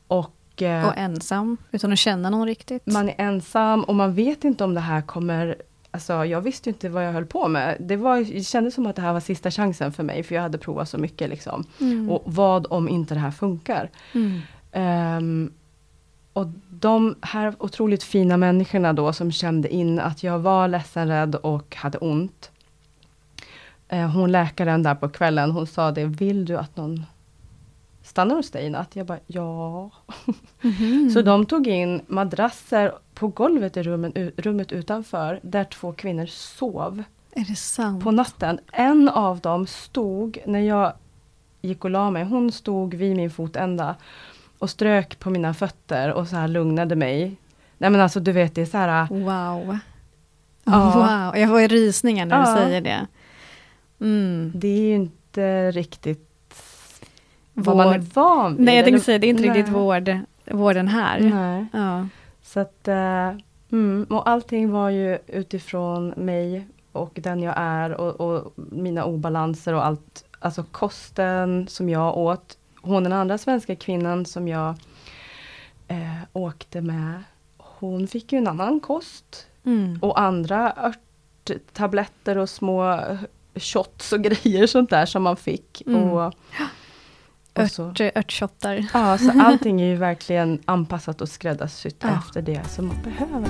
[0.07, 2.87] och eh, Och ensam, utan att känna någon riktigt.
[2.87, 5.57] man är ensam och man vet inte om det här kommer
[5.95, 7.77] Alltså jag visste inte vad jag höll på med.
[7.81, 10.43] Det, var, det kändes som att det här var sista chansen för mig för jag
[10.43, 11.65] hade provat så mycket liksom.
[11.81, 12.11] Mm.
[12.11, 13.91] Och vad om inte det här funkar?
[14.13, 14.41] Mm.
[14.73, 15.53] Ehm,
[16.33, 21.35] och de här otroligt fina människorna då som kände in att jag var ledsen, rädd
[21.35, 22.51] och hade ont.
[23.89, 27.07] Eh, hon läkaren där på kvällen, hon sa det, vill du att någon
[28.03, 28.97] stannar hos dig i natt?
[28.97, 29.91] Jag bara, ja.
[30.61, 31.11] Mhm.
[31.11, 37.03] Så de tog in madrasser på golvet i rummen, rummet utanför, där två kvinnor sov
[37.33, 38.05] Är det sant?
[38.05, 38.61] på natten.
[38.73, 40.93] En av dem stod, när jag
[41.63, 43.95] gick och la mig, hon stod vid min fotända
[44.59, 47.37] och strök på mina fötter och så här lugnade mig.
[47.79, 49.79] Nej men alltså du vet det är så här, Wow.
[50.65, 50.93] Ja.
[50.95, 52.55] Wow, jag får rysningar när Ja.
[52.55, 53.07] du säger det.
[54.01, 54.53] Mm.
[54.55, 56.29] det är ju inte riktigt
[57.55, 58.09] vad man är Vård.
[58.15, 58.65] van vid.
[58.67, 59.51] Nej, jag tänkte säga, det är inte Nej.
[59.59, 60.19] riktigt vård,
[60.51, 61.21] vården här.
[61.21, 61.67] Nej.
[61.73, 62.07] Ja.
[62.53, 63.31] Så att, eh,
[63.73, 69.73] mm, och allting var ju utifrån mig och den jag är och, och mina obalanser
[69.75, 70.25] och allt.
[70.39, 72.59] Alltså kosten som jag åt.
[72.81, 74.75] Hon den andra svenska kvinnan som jag
[75.89, 77.23] eh, åkte med.
[77.57, 79.47] Hon fick ju en annan kost.
[79.65, 79.99] Mm.
[80.03, 80.93] Och andra
[81.49, 83.01] örttabletter och små
[83.55, 85.83] shots och grejer sånt där som man fick.
[85.87, 86.11] Mm.
[86.11, 86.35] Och.
[87.55, 88.85] Ört, örtshottar.
[88.95, 92.19] Ja, så allting är ju verkligen anpassat och skräddarsytt Ja.
[92.19, 93.49] efter det som man behöver.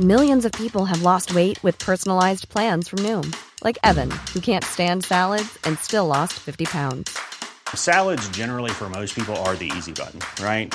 [0.00, 4.64] Millions of people have lost weight with personalized plans from Noom, like Evan, who can't
[4.64, 7.16] stand salads and still lost 50 pounds.
[7.74, 10.74] Salads, generally, for most people, are the easy button, right?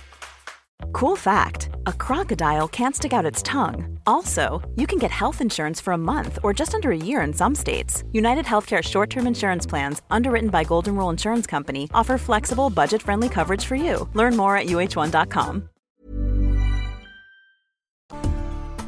[0.93, 3.99] Cool fact a crocodile can't stick out its tongue.
[4.05, 7.33] Also, you can get health insurance for a month or just under a year in
[7.33, 8.03] some states.
[8.11, 13.01] United Healthcare short term insurance plans, underwritten by Golden Rule Insurance Company, offer flexible, budget
[13.01, 14.07] friendly coverage for you.
[14.13, 15.63] Learn more at uh1.com.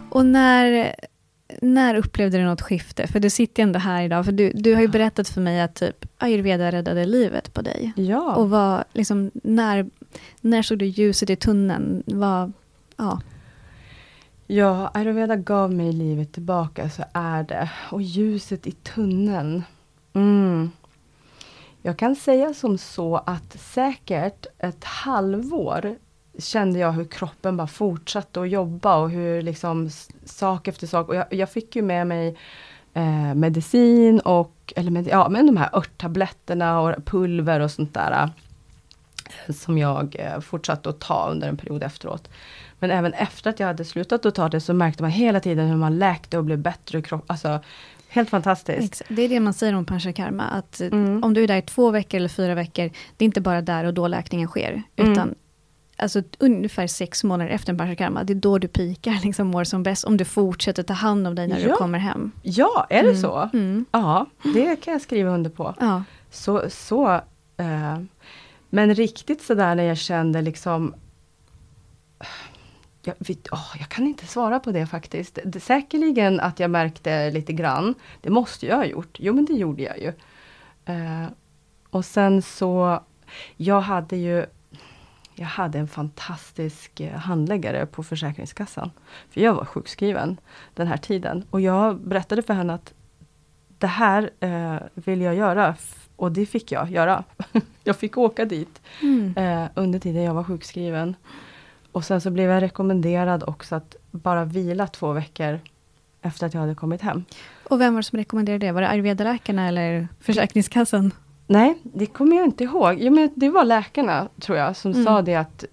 [0.10, 0.96] Och när,
[1.62, 3.08] när upplevde du något skifte?
[3.08, 4.26] För du sitter ju ändå här idag.
[4.26, 7.94] För du, du har ju berättat för mig att typ ayurveda räddade livet på dig.
[7.96, 9.90] Ja, Och vad, liksom, när,
[10.42, 12.04] när såg du ljuset i tunneln?
[12.06, 12.54] Vad,
[12.98, 13.22] ja.
[14.48, 17.72] Ja, ayurveda gav mig livet tillbaka, så är det.
[17.92, 19.64] Och ljuset i tunneln.
[20.14, 20.72] Mm.
[21.82, 25.96] Jag kan säga som så att säkert ett halvår
[26.38, 29.90] kände jag hur kroppen bara fortsatte att jobba och hur liksom
[30.26, 31.10] sak efter sak.
[31.10, 32.38] Och jag, jag fick ju med mig
[32.94, 38.30] eh, medicin och, eller med, ja, men de här örttabletterna och pulver och sånt där.
[39.48, 42.30] Eh, som jag eh, fortsatte att ta under en period efteråt.
[42.80, 45.68] Men även efter att jag hade slutat att ta det så märkte man hela tiden
[45.68, 47.26] hur man läkte och blev bättre i kroppen.
[47.28, 47.60] Alltså,
[48.08, 49.02] helt fantastiskt.
[49.08, 51.24] Det är det man säger om panchakarma, att mm.
[51.24, 53.84] om du är där i två veckor eller fyra veckor, det är inte bara där
[53.84, 55.12] och då läkningen sker, mm.
[55.12, 55.36] utan
[55.98, 59.84] alltså ungefär sex månader efter en panchakarma, det är då du pikar, liksom mår som
[59.84, 61.68] bäst, om du fortsätter ta hand om dig när ja.
[61.68, 62.32] du kommer hem.
[62.42, 63.22] Ja, är det mm.
[63.22, 63.50] så?
[63.54, 63.86] Mm.
[63.92, 65.76] Ja, det kan jag skriva under på.
[65.80, 66.04] Ja.
[66.32, 67.14] Så, så
[67.58, 68.00] eh,
[68.74, 70.96] men riktigt sådär när jag kände liksom
[73.02, 73.16] jag,
[73.52, 75.40] oh, jag kan inte svara på det faktiskt.
[75.46, 77.96] Det, säkerligen att jag märkte lite grann.
[78.22, 79.18] Det måste jag ha gjort.
[79.20, 80.14] Jo men det gjorde jag ju.
[80.86, 81.26] Eh,
[81.90, 83.04] och sen så,
[83.58, 84.46] jag hade ju
[85.36, 88.92] jag hade en fantastisk eh, handläggare på Försäkringskassan.
[89.30, 90.38] För jag var sjukskriven
[90.74, 91.46] den här tiden.
[91.50, 92.94] Och jag berättade för henne att
[93.78, 95.76] det här eh, vill jag göra.
[96.16, 97.24] Och det fick jag göra.
[97.84, 99.38] jag fick åka dit mm.
[99.38, 101.16] eh, under tiden jag var sjukskriven.
[101.92, 105.60] Och sen så blev jag rekommenderad också att bara vila två veckor
[106.22, 107.24] efter att jag hade kommit hem.
[107.64, 108.72] Och vem var det som rekommenderade det?
[108.72, 111.12] Var det ayurveda-läkarna eller Försäkringskassan?
[111.48, 112.96] Nej, det kommer jag inte ihåg.
[113.00, 115.06] Jo, men det var läkarna, tror jag, som mm.
[115.06, 115.66] sa det att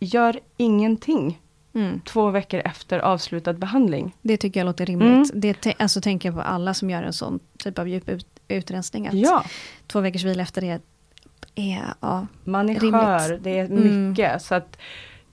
[0.00, 1.40] gör ingenting
[1.74, 2.00] mm.
[2.00, 4.16] två veckor efter avslutad behandling.
[4.22, 5.32] Det tycker jag låter rimligt.
[5.32, 5.40] Mm.
[5.40, 9.08] Det alltså, tänker jag på alla som gör en sån typ av djup ut utrensning.
[9.08, 9.44] Att ja.
[9.86, 10.80] Två veckors vila efter det
[11.54, 12.92] är ja, Man är rimligt.
[12.92, 14.08] skör, det är mm.
[14.08, 14.42] mycket.
[14.42, 14.76] Så att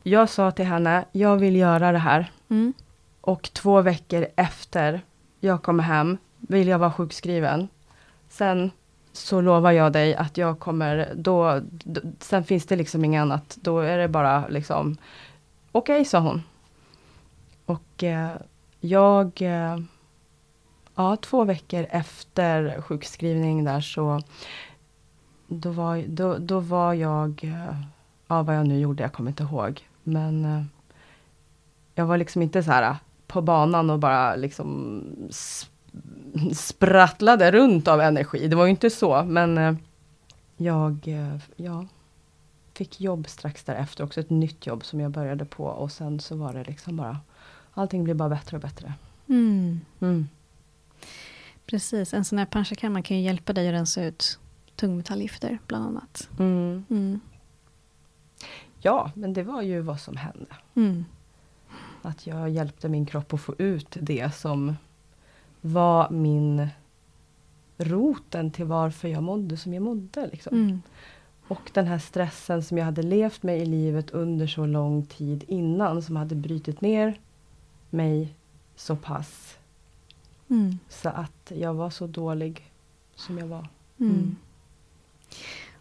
[0.03, 2.32] jag sa till henne, jag vill göra det här.
[2.49, 2.74] Mm.
[3.22, 5.01] Och två veckor efter
[5.39, 7.68] jag kommer hem vill jag vara sjukskriven.
[8.30, 8.72] Sen
[9.13, 13.57] så lovar jag dig att jag kommer, då, då sen finns det liksom inget annat.
[13.61, 14.97] Då är det bara liksom,
[15.72, 16.43] okej okay, sa hon.
[17.65, 18.30] Och eh,
[18.80, 19.80] jag, eh,
[20.97, 24.21] ja två veckor efter sjukskrivning där så,
[25.47, 27.81] då var, då, då var jag, eh,
[28.27, 29.87] ja vad jag nu gjorde, jag kommer inte ihåg.
[30.03, 30.63] Men eh,
[31.95, 32.95] jag var liksom inte så här
[33.27, 35.03] på banan och bara liksom
[36.53, 38.47] sprattlade runt av energi.
[38.47, 39.75] Det var ju inte så, men eh,
[40.57, 41.85] jag eh, ja,
[42.73, 46.35] fick jobb strax därefter, också ett nytt jobb som jag började på och sen så
[46.35, 47.19] var det liksom bara,
[47.73, 48.93] allting blev bara bättre och bättre.
[49.27, 49.81] Mm.
[49.99, 50.27] Mm.
[51.68, 54.39] Precis, en sån här panchakarma kan ju hjälpa dig att rensa ut
[54.76, 56.30] tungmetallgifter bland annat.
[56.39, 56.86] Mm.
[56.89, 57.20] mm.
[58.80, 60.55] Ja, men det var ju vad som hände.
[60.76, 61.05] Mm.
[62.01, 64.76] Att jag hjälpte min kropp att få ut det som
[65.61, 66.68] var min
[67.78, 70.30] roten till varför jag mådde som jag mådde.
[70.32, 70.53] Liksom.
[70.53, 70.82] Mm.
[71.47, 75.43] Och den här stressen som jag hade levt med i livet under så lång tid
[75.47, 77.20] innan som hade brutit ner
[77.89, 78.34] mig
[78.76, 79.46] så pass.
[80.49, 80.79] Mm.
[80.89, 82.71] Så att jag var så dålig
[83.15, 83.67] som jag var.
[83.99, 84.13] Mm.
[84.13, 84.35] mm.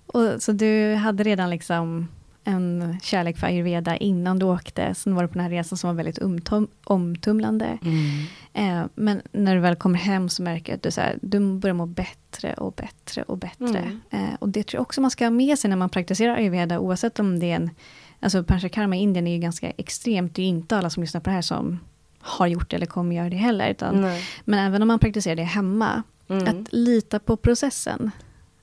[0.07, 2.09] Och, så du hade redan liksom
[2.45, 4.95] en kärlek för ayurveda innan du åkte.
[4.95, 7.79] Sen var du på den här resan som var väldigt omtum omtumlande.
[7.83, 8.25] Mm.
[8.55, 11.59] Eh, men när du väl kommer hem så märker du att du, så här, du
[11.59, 13.79] börjar må bättre och bättre och bättre.
[13.79, 14.01] Mm.
[14.11, 16.79] Eh, och det tror jag också man ska ha med sig när man praktiserar ayurveda,
[16.79, 17.71] oavsett om det är en...
[18.21, 20.35] Alltså panchakarma i Indien är ju ganska extremt.
[20.35, 21.81] Det är ju inte alla som lyssnar på det här som
[22.27, 23.71] har gjort det eller kommer göra det heller.
[23.71, 24.11] Utan,
[24.45, 26.49] men även om man praktiserar det hemma, mm.
[26.49, 28.11] att lita på processen.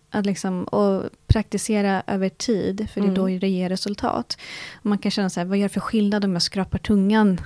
[0.09, 3.15] Att liksom, och praktisera över tid, för det är mm.
[3.15, 4.37] då det ger resultat.
[4.81, 7.41] Man kan känna så här, vad gör det för skillnad om jag skrapar tungan mm.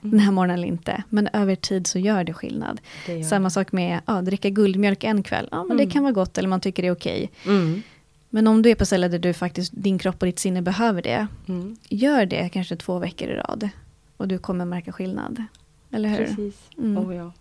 [0.00, 1.02] den här morgonen eller inte?
[1.08, 2.80] Men över tid så gör det skillnad.
[3.06, 3.22] Det gör.
[3.22, 5.48] Samma sak med att ja, dricka guldmjölk en kväll.
[5.50, 5.76] Ja, men mm.
[5.76, 7.30] det kan vara gott eller man tycker det är okej.
[7.42, 7.54] Okay.
[7.54, 7.82] Mm.
[8.30, 11.02] Men om du är på ställen där du faktiskt, din kropp och ditt sinne behöver
[11.02, 11.26] det.
[11.48, 11.76] Mm.
[11.88, 13.68] Gör det kanske två veckor i rad.
[14.16, 15.44] Och du kommer märka skillnad.
[15.92, 16.26] Eller hur?
[16.26, 16.70] Precis.
[16.78, 16.98] Mm.
[16.98, 17.32] Oh, ja.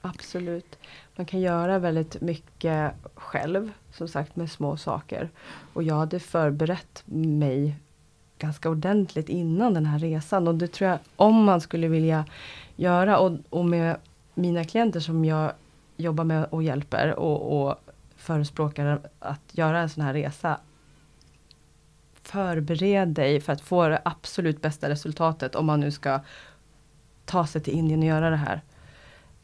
[0.00, 0.78] Absolut.
[1.16, 5.30] Man kan göra väldigt mycket själv, som sagt med små saker.
[5.72, 7.76] Och jag hade förberett mig
[8.38, 10.48] ganska ordentligt innan den här resan.
[10.48, 12.24] Och det tror jag, om man skulle vilja
[12.76, 13.96] göra och, och med
[14.34, 15.52] mina klienter som jag
[15.96, 17.76] jobbar med och hjälper och, och
[18.16, 20.60] förespråkar att göra en sån här resa.
[22.22, 26.20] Förbered dig för att få det absolut bästa resultatet om man nu ska
[27.30, 28.60] ta sig till Indien och göra det här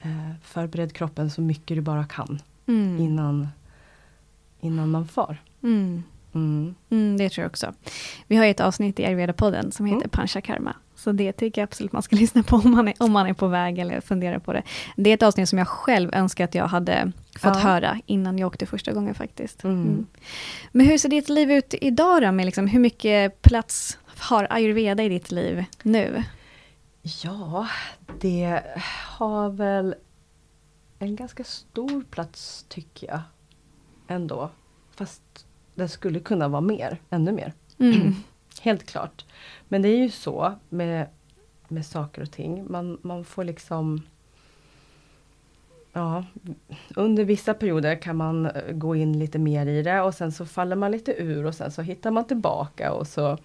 [0.01, 3.01] eh, förbered kroppen så mycket du bara kan mm.
[3.01, 3.49] innan,
[4.61, 5.37] innan man far.
[5.63, 6.03] Mm.
[6.35, 6.75] Mm.
[6.91, 7.17] mm.
[7.17, 7.73] det tror jag också.
[8.27, 10.11] Vi har ett avsnitt i Ayurveda-podden som heter mm.
[10.11, 10.77] Panchakarma.
[10.95, 13.33] Så det tycker jag absolut man ska lyssna på om man, är, om man är
[13.33, 14.63] på väg eller funderar på det.
[14.97, 17.61] Det är ett avsnitt som jag själv önskar att jag hade fått Ja.
[17.61, 19.65] höra innan jag åkte första gången faktiskt.
[19.65, 19.83] Mm.
[19.83, 20.07] Mm.
[20.73, 22.33] Men hur ser ditt liv ut idag då?
[22.33, 26.23] Med liksom, hur mycket plats har ayurveda i ditt liv nu?
[27.07, 27.69] Ja,
[28.21, 28.63] det
[29.19, 29.95] har väl
[30.99, 33.21] en ganska stor plats tycker jag.
[34.09, 34.51] Ändå.
[34.91, 37.53] Fast det skulle kunna vara mer, ännu mer.
[37.79, 38.13] Mm.
[38.61, 39.25] Helt klart.
[39.69, 41.09] Men det är ju så med,
[41.69, 42.73] med saker och ting.
[42.73, 44.03] Man, man får liksom
[45.93, 46.25] Ja,
[46.97, 50.47] under vissa perioder kan man eh, gå in lite mer i det och sen så
[50.47, 53.39] faller man lite ur och sen så hittar man tillbaka och så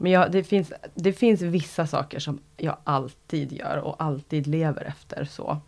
[0.00, 4.84] Men jag, det, finns, det finns vissa saker som jag alltid gör och alltid lever
[4.84, 5.60] efter så.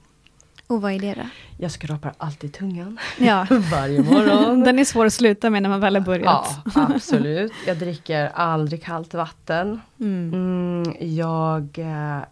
[0.67, 1.29] Och vad är det då?
[1.59, 3.47] Jag skrapar alltid tungan Ja.
[3.73, 4.61] varje morgon.
[4.65, 6.57] Den är svår att sluta med när man väl har börjat.
[6.75, 7.53] Ja, absolut.
[7.67, 9.81] Jag dricker aldrig kallt vatten.
[10.01, 10.35] Mm.
[10.35, 12.23] Mm, jag eh,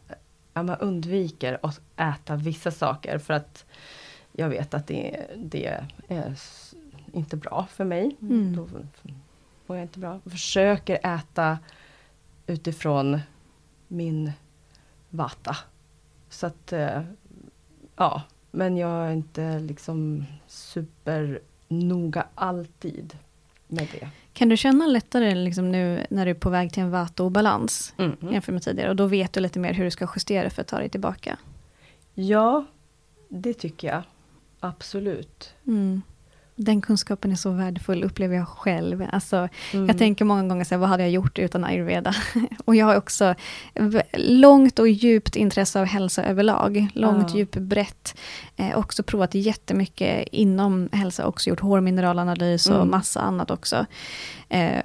[0.55, 3.65] ja, man undviker att äta vissa saker för att
[4.33, 6.35] jag vet att det, det är
[7.13, 8.17] inte bra för mig.
[8.23, 8.57] Mm.
[8.57, 8.69] Då
[9.67, 10.21] mår jag inte bra.
[10.25, 11.59] Jag försöker äta
[12.51, 13.21] utifrån
[13.89, 14.33] min
[15.11, 15.57] vata.
[16.29, 17.03] Så att, eh,
[17.97, 23.17] ja, men jag är inte liksom supernoga alltid
[23.69, 24.09] med det.
[24.33, 28.17] Kan du känna lättare liksom nu när du är på väg till en vata-obalans Mm.
[28.33, 28.91] jämfört med tidigare?
[28.91, 31.39] Och då vet du lite mer hur du ska justera för att ta dig tillbaka?
[32.15, 32.65] Ja,
[33.29, 34.03] det tycker jag.
[34.61, 35.55] Absolut.
[35.67, 36.03] Mm.
[36.65, 39.07] Den kunskapen är så värdefull, upplever jag själv.
[39.13, 39.87] Alltså, Mm.
[39.87, 42.15] Jag tänker många gånger så här, vad hade jag gjort utan ayurveda?
[42.65, 43.35] och jag har också
[44.13, 46.87] långt och djupt intresse av hälsa överlag.
[46.95, 47.37] Långt, Ja.
[47.37, 48.15] djupt, brett.
[48.57, 52.91] Eh, också provat jättemycket inom hälsa, också gjort hårmineralanalys och Mm.
[52.91, 53.87] massa annat också.
[54.49, 54.83] Eh,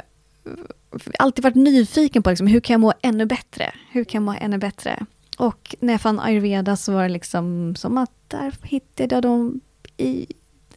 [1.19, 3.71] alltid varit nyfiken på liksom, hur kan jag må ännu bättre?
[3.91, 5.05] Hur kan jag må ännu bättre?
[5.37, 9.61] Och när jag fann ayurveda så var det liksom som att där hittade jag dem
[9.97, 10.25] i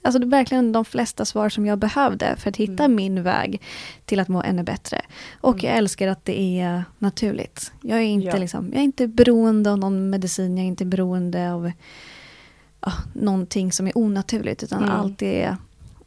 [0.08, 2.94] Alltså det är verkligen de flesta svar som jag behövde för att hitta Mm.
[2.96, 3.62] min väg
[4.04, 5.00] till att må ännu bättre.
[5.40, 5.66] Och Mm.
[5.66, 7.72] jag älskar att det är naturligt.
[7.82, 8.36] Jag är inte, Ja.
[8.36, 11.72] liksom, jag är inte beroende av någon medicin, jag är inte beroende av
[12.80, 14.94] ja, någonting som är onaturligt, utan Mm.
[14.96, 15.56] allt, det,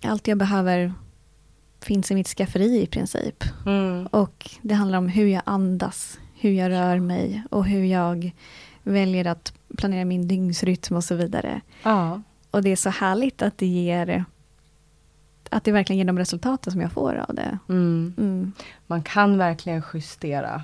[0.03, 0.93] allt jag behöver
[1.81, 3.43] finns i mitt skafferi i princip.
[3.65, 4.07] Mm.
[4.07, 8.31] Och det handlar om hur jag andas, hur jag rör mig och hur jag
[8.83, 11.61] väljer att planera min dygnsrytm och så vidare.
[11.83, 12.21] Ja.
[12.51, 14.25] Och det är så härligt att det ger
[15.49, 17.57] att det verkligen ger de resultaten som jag får av det.
[17.69, 18.13] Mm.
[18.17, 18.51] Mm.
[18.87, 20.63] Man kan verkligen justera.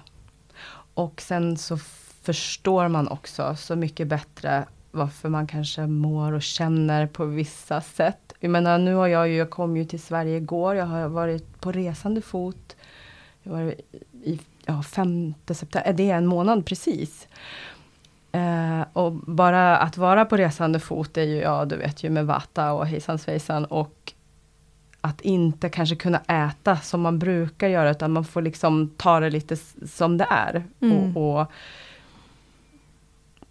[0.93, 1.77] Och sen så
[2.21, 8.33] förstår man också så mycket bättre varför man kanske mår och känner på vissa sätt.
[8.39, 11.61] Jag menar nu har jag ju, jag kom ju till Sverige igår, jag har varit
[11.61, 12.75] på resande fot.
[13.43, 13.75] Jag var
[14.23, 17.27] i ja, 5 september, det är en månad precis.
[18.37, 22.25] Eh, och bara att vara på resande fot är ju, ja du vet ju med
[22.25, 24.13] vata och hejsan svejsan och
[25.01, 29.29] att inte kanske kunna äta som man brukar göra, utan man får liksom ta det
[29.29, 30.63] lite som det är.
[30.81, 31.17] Mm.
[31.17, 31.51] Och, och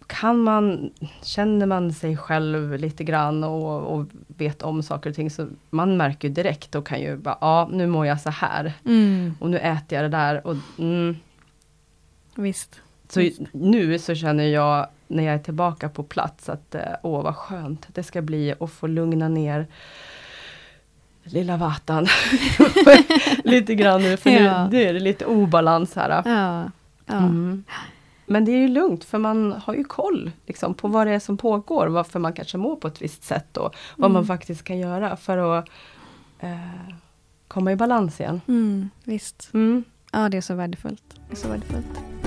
[0.07, 5.31] kan man, känner man sig själv lite grann och, och vet om saker och ting,
[5.31, 8.73] så man märker ju direkt och kan ju bara, ja nu mår jag så här.
[8.85, 9.35] Mm.
[9.39, 11.15] Och nu äter jag det där och mm,
[12.35, 12.81] Visst.
[13.09, 17.35] Så nu så känner jag när jag är tillbaka på plats att eh, åh vad
[17.35, 19.67] skönt det ska bli att få lugna ner
[21.23, 22.07] lilla vatan
[23.43, 24.67] lite grann nu för Ja.
[24.67, 26.09] nu, är det lite obalans här.
[26.25, 26.71] Ja.
[27.05, 27.17] ja.
[27.17, 27.63] Mm.
[28.25, 31.19] Men det är ju lugnt för man har ju koll liksom, på vad det är
[31.19, 34.77] som pågår, varför man kanske mår på ett visst sätt och vad man faktiskt kan
[34.77, 35.69] göra för att
[36.39, 36.93] eh,
[37.47, 38.41] komma i balans igen.
[38.47, 38.89] Mm.
[39.03, 39.49] Visst.
[39.53, 39.83] Mm.
[40.11, 41.03] Ja, det är så värdefullt.
[41.29, 42.26] Det är så värdefullt.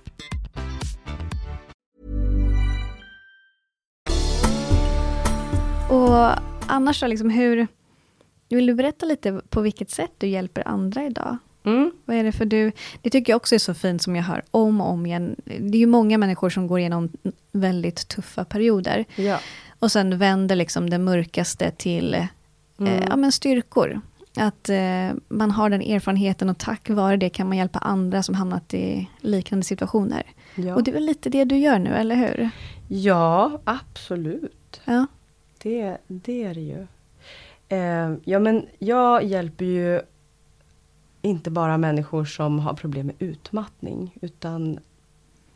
[5.91, 7.67] Och annars då, liksom hur...
[8.49, 11.37] Vill du berätta lite på vilket sätt du hjälper andra idag?
[11.63, 11.91] Mm.
[12.05, 12.71] Vad är det för du...
[13.01, 15.35] Det tycker jag också är så fint som jag hör om och om igen.
[15.45, 17.09] Det är ju många människor som går igenom
[17.51, 19.05] väldigt tuffa perioder.
[19.15, 19.39] Ja.
[19.79, 22.27] Och sen vänder liksom det mörkaste till eh,
[23.09, 24.01] ja, men styrkor.
[24.37, 28.35] Att eh, man har den erfarenheten och tack vare det kan man hjälpa andra som
[28.35, 30.23] hamnat i liknande situationer.
[30.55, 32.49] Ja, Och det är väl lite det du gör nu, eller hur?
[32.87, 34.81] ja absolut.
[34.85, 35.05] Ja.
[35.61, 36.87] Det, det är det ju.
[37.69, 40.01] Eh, ja, men jag hjälper ju
[41.21, 44.79] inte bara människor som har problem med utmattning, utan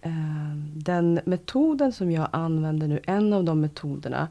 [0.01, 4.27] eh, den metoden som jag använder nu, en av de metoderna,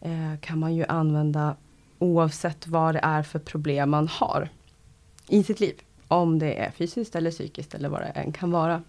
[0.00, 1.56] eh, kan man ju använda
[1.98, 4.48] oavsett vad det är för problem man har
[5.28, 5.82] i sitt liv.
[6.08, 8.82] Om det är fysiskt eller psykiskt eller vad det än kan vara.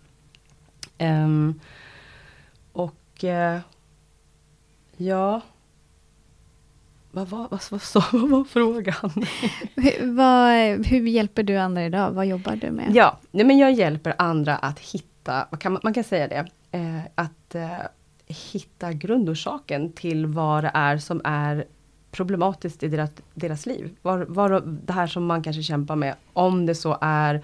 [0.97, 1.59] Ehm,
[2.71, 3.59] och eh,
[4.97, 5.41] ja,
[7.11, 9.25] vad var, vad, vad, så, vad var frågan?
[9.75, 12.11] Hur, vad, hur hjälper du andra idag?
[12.11, 12.95] Vad jobbar du med?
[12.95, 17.01] Ja, nej, men jag hjälper andra att hitta, kan man, man kan säga det, eh,
[17.15, 17.69] att eh,
[18.27, 21.65] hitta grundorsaken till vad det är som är
[22.11, 23.95] problematiskt i deras, deras liv.
[24.01, 27.43] Var, var, det här som man kanske kämpar med, om det så är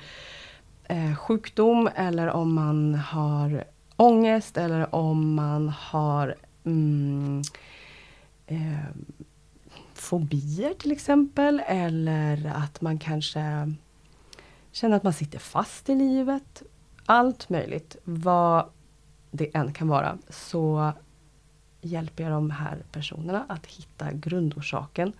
[0.83, 3.63] eh, sjukdom eller om man har
[3.95, 7.41] ångest eller om man har mm,
[8.47, 8.57] eh,
[9.97, 11.61] fobier till exempel.
[11.67, 13.73] Eller att man kanske
[14.71, 16.63] känner att man sitter fast i livet.
[17.05, 18.65] Allt möjligt, vad
[19.31, 20.93] det än kan vara, så
[21.81, 25.13] hjälper jag de här personerna att hitta grundorsaken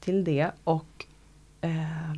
[0.00, 0.50] till det.
[0.64, 1.06] Och
[1.60, 2.14] eh,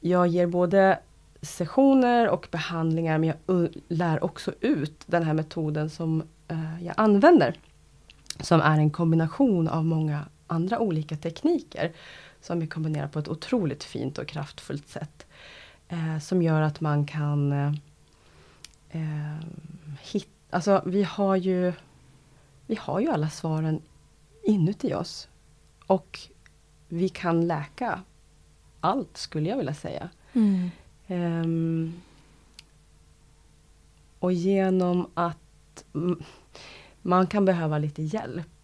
[0.00, 0.98] jag ger både
[1.42, 7.54] sessioner och behandlingar, men jag lär också ut den här metoden som eh, jag använder.
[8.40, 11.92] Som är en kombination av många andra olika tekniker.
[12.40, 15.26] Som vi kombinerar på ett otroligt fint och kraftfullt sätt.
[15.88, 17.72] Eh, som gör att man kan eh,
[18.90, 19.44] eh,
[20.00, 21.72] hitta, alltså vi har ju
[22.66, 23.82] vi har ju alla svaren
[24.42, 25.28] inuti oss.
[25.86, 26.18] Och
[26.88, 28.00] vi kan läka
[28.80, 30.08] allt skulle jag vilja säga.
[30.32, 30.70] Mm.
[31.06, 32.00] Ehm,
[34.18, 35.84] och genom att
[37.02, 38.59] man kan behöva lite hjälp.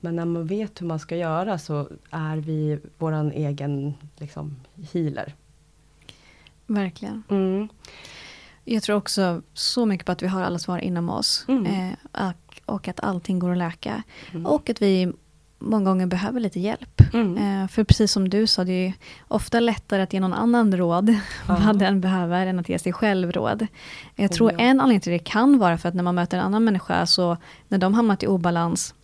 [0.00, 4.56] Men när man vet hur man ska göra så är vi våran egen liksom,
[4.92, 5.34] healer.
[6.66, 7.22] Verkligen.
[7.30, 7.68] Mm.
[8.64, 11.44] Jag tror också så mycket på att vi har alla svar inom oss.
[11.48, 11.66] Mm.
[11.66, 14.02] Eh, och, och att allting går att läka.
[14.32, 14.46] Mm.
[14.46, 15.12] Och att vi
[15.58, 17.00] många gånger behöver lite hjälp.
[17.14, 17.62] Mm.
[17.62, 18.92] Eh, för precis som du sa, det är
[19.28, 21.14] ofta lättare att ge någon annan råd
[21.48, 23.66] vad den behöver än att ge sig själv råd.
[24.14, 24.58] Jag tror Ja.
[24.58, 27.36] en anledning till det kan vara för att när man möter en annan människa, så
[27.68, 28.94] när de hamnat i obalans,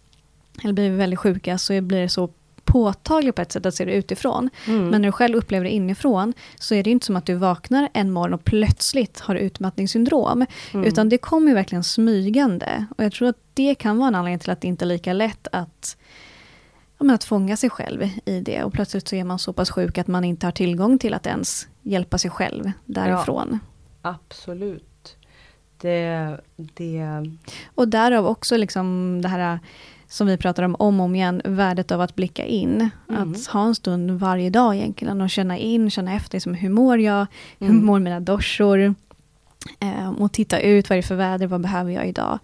[0.62, 2.30] eller blir väldigt sjuka, så blir det så
[2.64, 4.50] påtagligt på ett sätt att se det utifrån.
[4.66, 4.88] Mm.
[4.88, 7.88] Men när du själv upplever det inifrån, så är det inte som att du vaknar
[7.92, 10.46] en morgon och plötsligt har utmattningssyndrom.
[10.74, 10.86] Mm.
[10.86, 12.86] Utan det kommer ju verkligen smygande.
[12.96, 15.12] Och jag tror att det kan vara en anledning till att det inte är lika
[15.12, 15.96] lätt att,
[16.98, 18.64] ja, men att fånga sig själv i det.
[18.64, 21.26] Och plötsligt så är man så pass sjuk att man inte har tillgång till att
[21.26, 23.58] ens hjälpa sig själv därifrån.
[24.02, 25.16] Absolut.
[25.80, 27.06] Det, det,
[27.74, 29.58] Och därav också liksom det här
[30.14, 32.90] som vi pratar om om och om igen, värdet av att blicka in.
[33.08, 33.32] Mm.
[33.32, 36.98] Att ha en stund varje dag egentligen och känna in, känna efter, liksom, hur mår
[37.00, 37.26] jag?
[37.58, 37.86] Hur Mm.
[37.86, 38.94] mår mina dorsor?
[39.80, 42.38] Eh, och titta ut, vad är det för väder, vad behöver jag idag?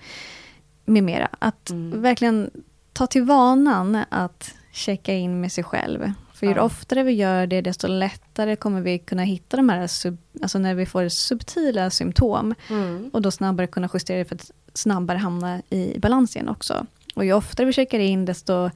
[0.84, 1.28] Med mera.
[1.38, 2.02] Att Mm.
[2.02, 2.50] verkligen
[2.92, 6.12] ta till vanan att checka in med sig själv.
[6.34, 6.62] För ju Ja.
[6.62, 10.74] oftare vi gör det, desto lättare kommer vi kunna hitta de här, sub, alltså när
[10.74, 12.54] vi får subtila symptom.
[12.70, 13.10] mm.
[13.12, 16.86] Och då snabbare kunna justera det för att snabbare hamna i balans igen också.
[17.14, 18.70] Och ju oftare vi checkar in, desto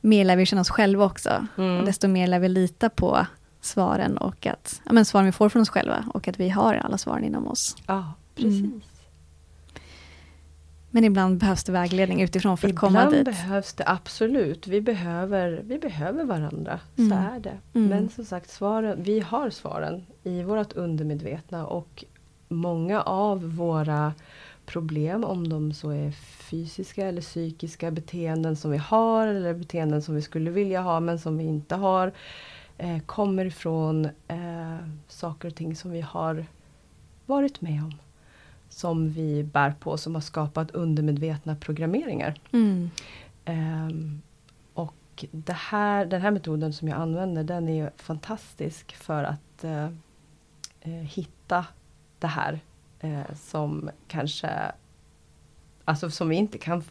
[0.00, 1.46] mer lär vi känna oss själva också.
[1.58, 1.78] Mm.
[1.80, 3.26] Och desto mer lär vi lita på
[3.60, 6.74] svaren och att, ja, men svaren vi får från oss själva och att vi har
[6.74, 7.76] alla svaren inom oss.
[7.86, 8.60] Ja, precis.
[8.60, 8.80] Mm.
[10.94, 13.24] Men ibland behövs det vägledning utifrån för att komma Ibland dit.
[13.24, 14.66] behövs det absolut.
[14.66, 16.80] Vi behöver, vi behöver varandra.
[16.96, 17.18] Så Mm.
[17.18, 17.58] är det.
[17.74, 17.88] Mm.
[17.88, 21.66] Men som sagt, svaren, vi har svaren i vårt undermedvetna.
[21.66, 22.04] Och
[22.48, 24.12] många av våra
[24.66, 26.10] problem, om de så är
[26.50, 29.26] fysiska eller psykiska beteenden som vi har.
[29.26, 32.12] Eller beteenden som vi skulle vilja ha men som vi inte har.
[32.78, 34.76] Eh, kommer ifrån eh,
[35.08, 36.46] saker och ting som vi har
[37.26, 37.92] varit med om.
[38.68, 42.34] Som vi bär på, som har skapat undermedvetna programmeringar.
[42.52, 42.90] Mm.
[43.44, 44.22] Ehm,
[44.74, 49.88] och det här, den här metoden som jag använder den är fantastisk för att eh,
[50.80, 51.66] eh, hitta
[52.18, 52.60] det här
[53.02, 54.72] eh, som kanske
[55.84, 56.82] Alltså som vi inte kan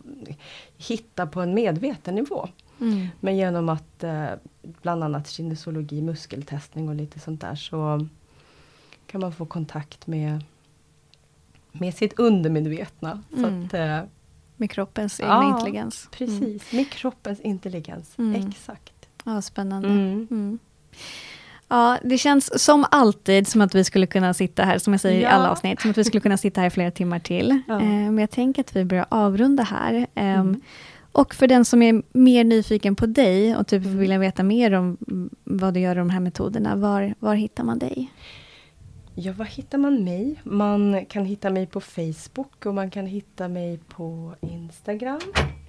[0.78, 2.48] hitta på en medveten nivå.
[2.82, 3.08] Mm.
[3.20, 4.26] Men genom att eh,
[4.62, 8.08] bland annat kinesiologi, muskeltestning och lite sånt där så
[9.08, 10.44] kan man få kontakt med,
[11.72, 13.24] med sitt undermedvetna.
[13.30, 13.66] Så Mm.
[13.66, 14.00] att, eh,
[14.58, 16.10] Med kroppens egna Ja, intelligens.
[16.12, 16.12] Mm.
[16.40, 18.18] Precis, med kroppens intelligens.
[18.20, 18.48] Mm.
[18.48, 19.08] Exakt.
[19.26, 19.88] Ja, spännande.
[21.72, 25.22] Ja, det känns som alltid som att vi skulle kunna sitta här, som jag säger
[25.22, 25.30] Ja.
[25.30, 27.62] i alla avsnitt, som att vi skulle kunna sitta här flera timmar till.
[27.68, 27.74] Ja.
[27.76, 30.08] Eh, men jag tänker att vi börjar avrunda här.
[30.16, 30.62] Ehm, Mm.
[31.14, 33.98] Och för den som är mer nyfiken på dig och typ Mm.
[34.00, 34.98] vill veta mer om
[35.44, 38.12] vad du gör i de här metoderna, var, var hittar man dig?
[39.16, 40.36] Ja, var hittar man mig?
[40.44, 45.20] Man kan hitta mig på Facebook och man kan hitta mig på Instagram.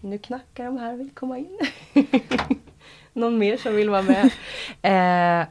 [0.00, 1.58] Nu knackar de här och vill komma in.
[3.12, 4.30] Någon mer som vill vara med?
[5.42, 5.46] Eh,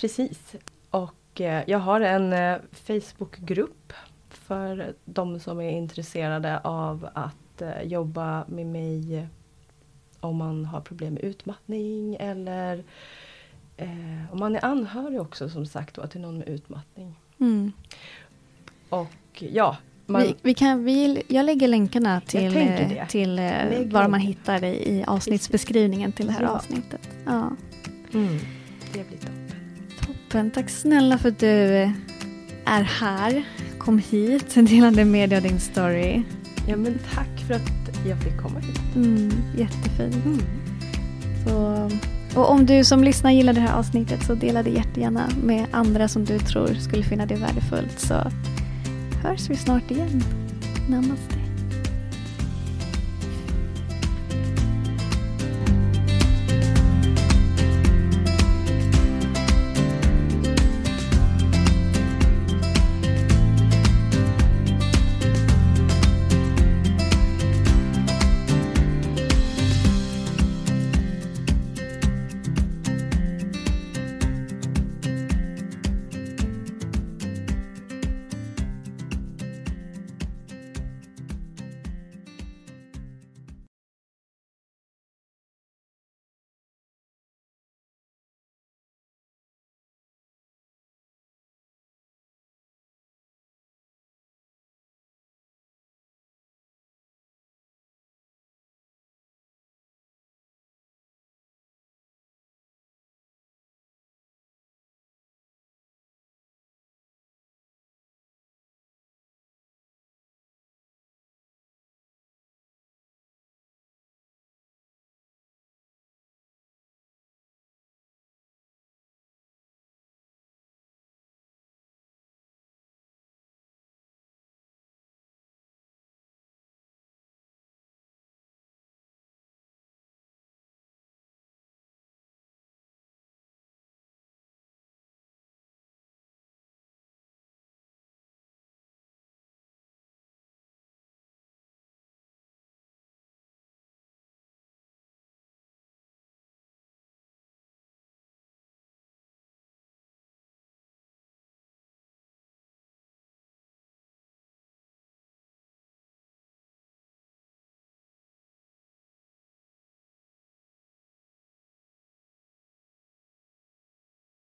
[0.00, 0.54] precis.
[0.90, 3.92] Och eh, jag har en eh, Facebookgrupp
[4.28, 9.26] för de som är intresserade av att eh, jobba med mig
[10.20, 12.84] om man har problem med utmattning eller
[13.76, 17.14] eh, om man är anhörig också som sagt då, till någon med utmattning.
[17.40, 17.72] Mm.
[18.88, 19.76] Och ja,
[20.06, 24.88] man, vi, vi kan, vi, jag lägger länkarna till, till Lägg var man hittar dig
[24.88, 26.48] i avsnittsbeskrivningen till det här Ja.
[26.48, 27.08] avsnittet.
[27.26, 27.50] Ja.
[28.12, 28.38] mm.
[30.30, 31.46] Toppen, tack snälla för att du
[32.64, 33.44] är här.
[33.78, 36.22] Kom hit, delade med dig av din story.
[36.68, 38.80] Ja men tack för att jag fick komma hit.
[38.94, 40.24] Mm, jättefint.
[40.24, 40.40] Mm.
[41.46, 41.88] Så,
[42.40, 46.08] och om du som lyssnar gillar det här avsnittet så dela det jättegärna med andra
[46.08, 48.00] som du tror skulle finna det värdefullt.
[48.00, 48.14] Så
[49.22, 50.22] hörs vi snart igen.
[50.88, 51.39] Namaste.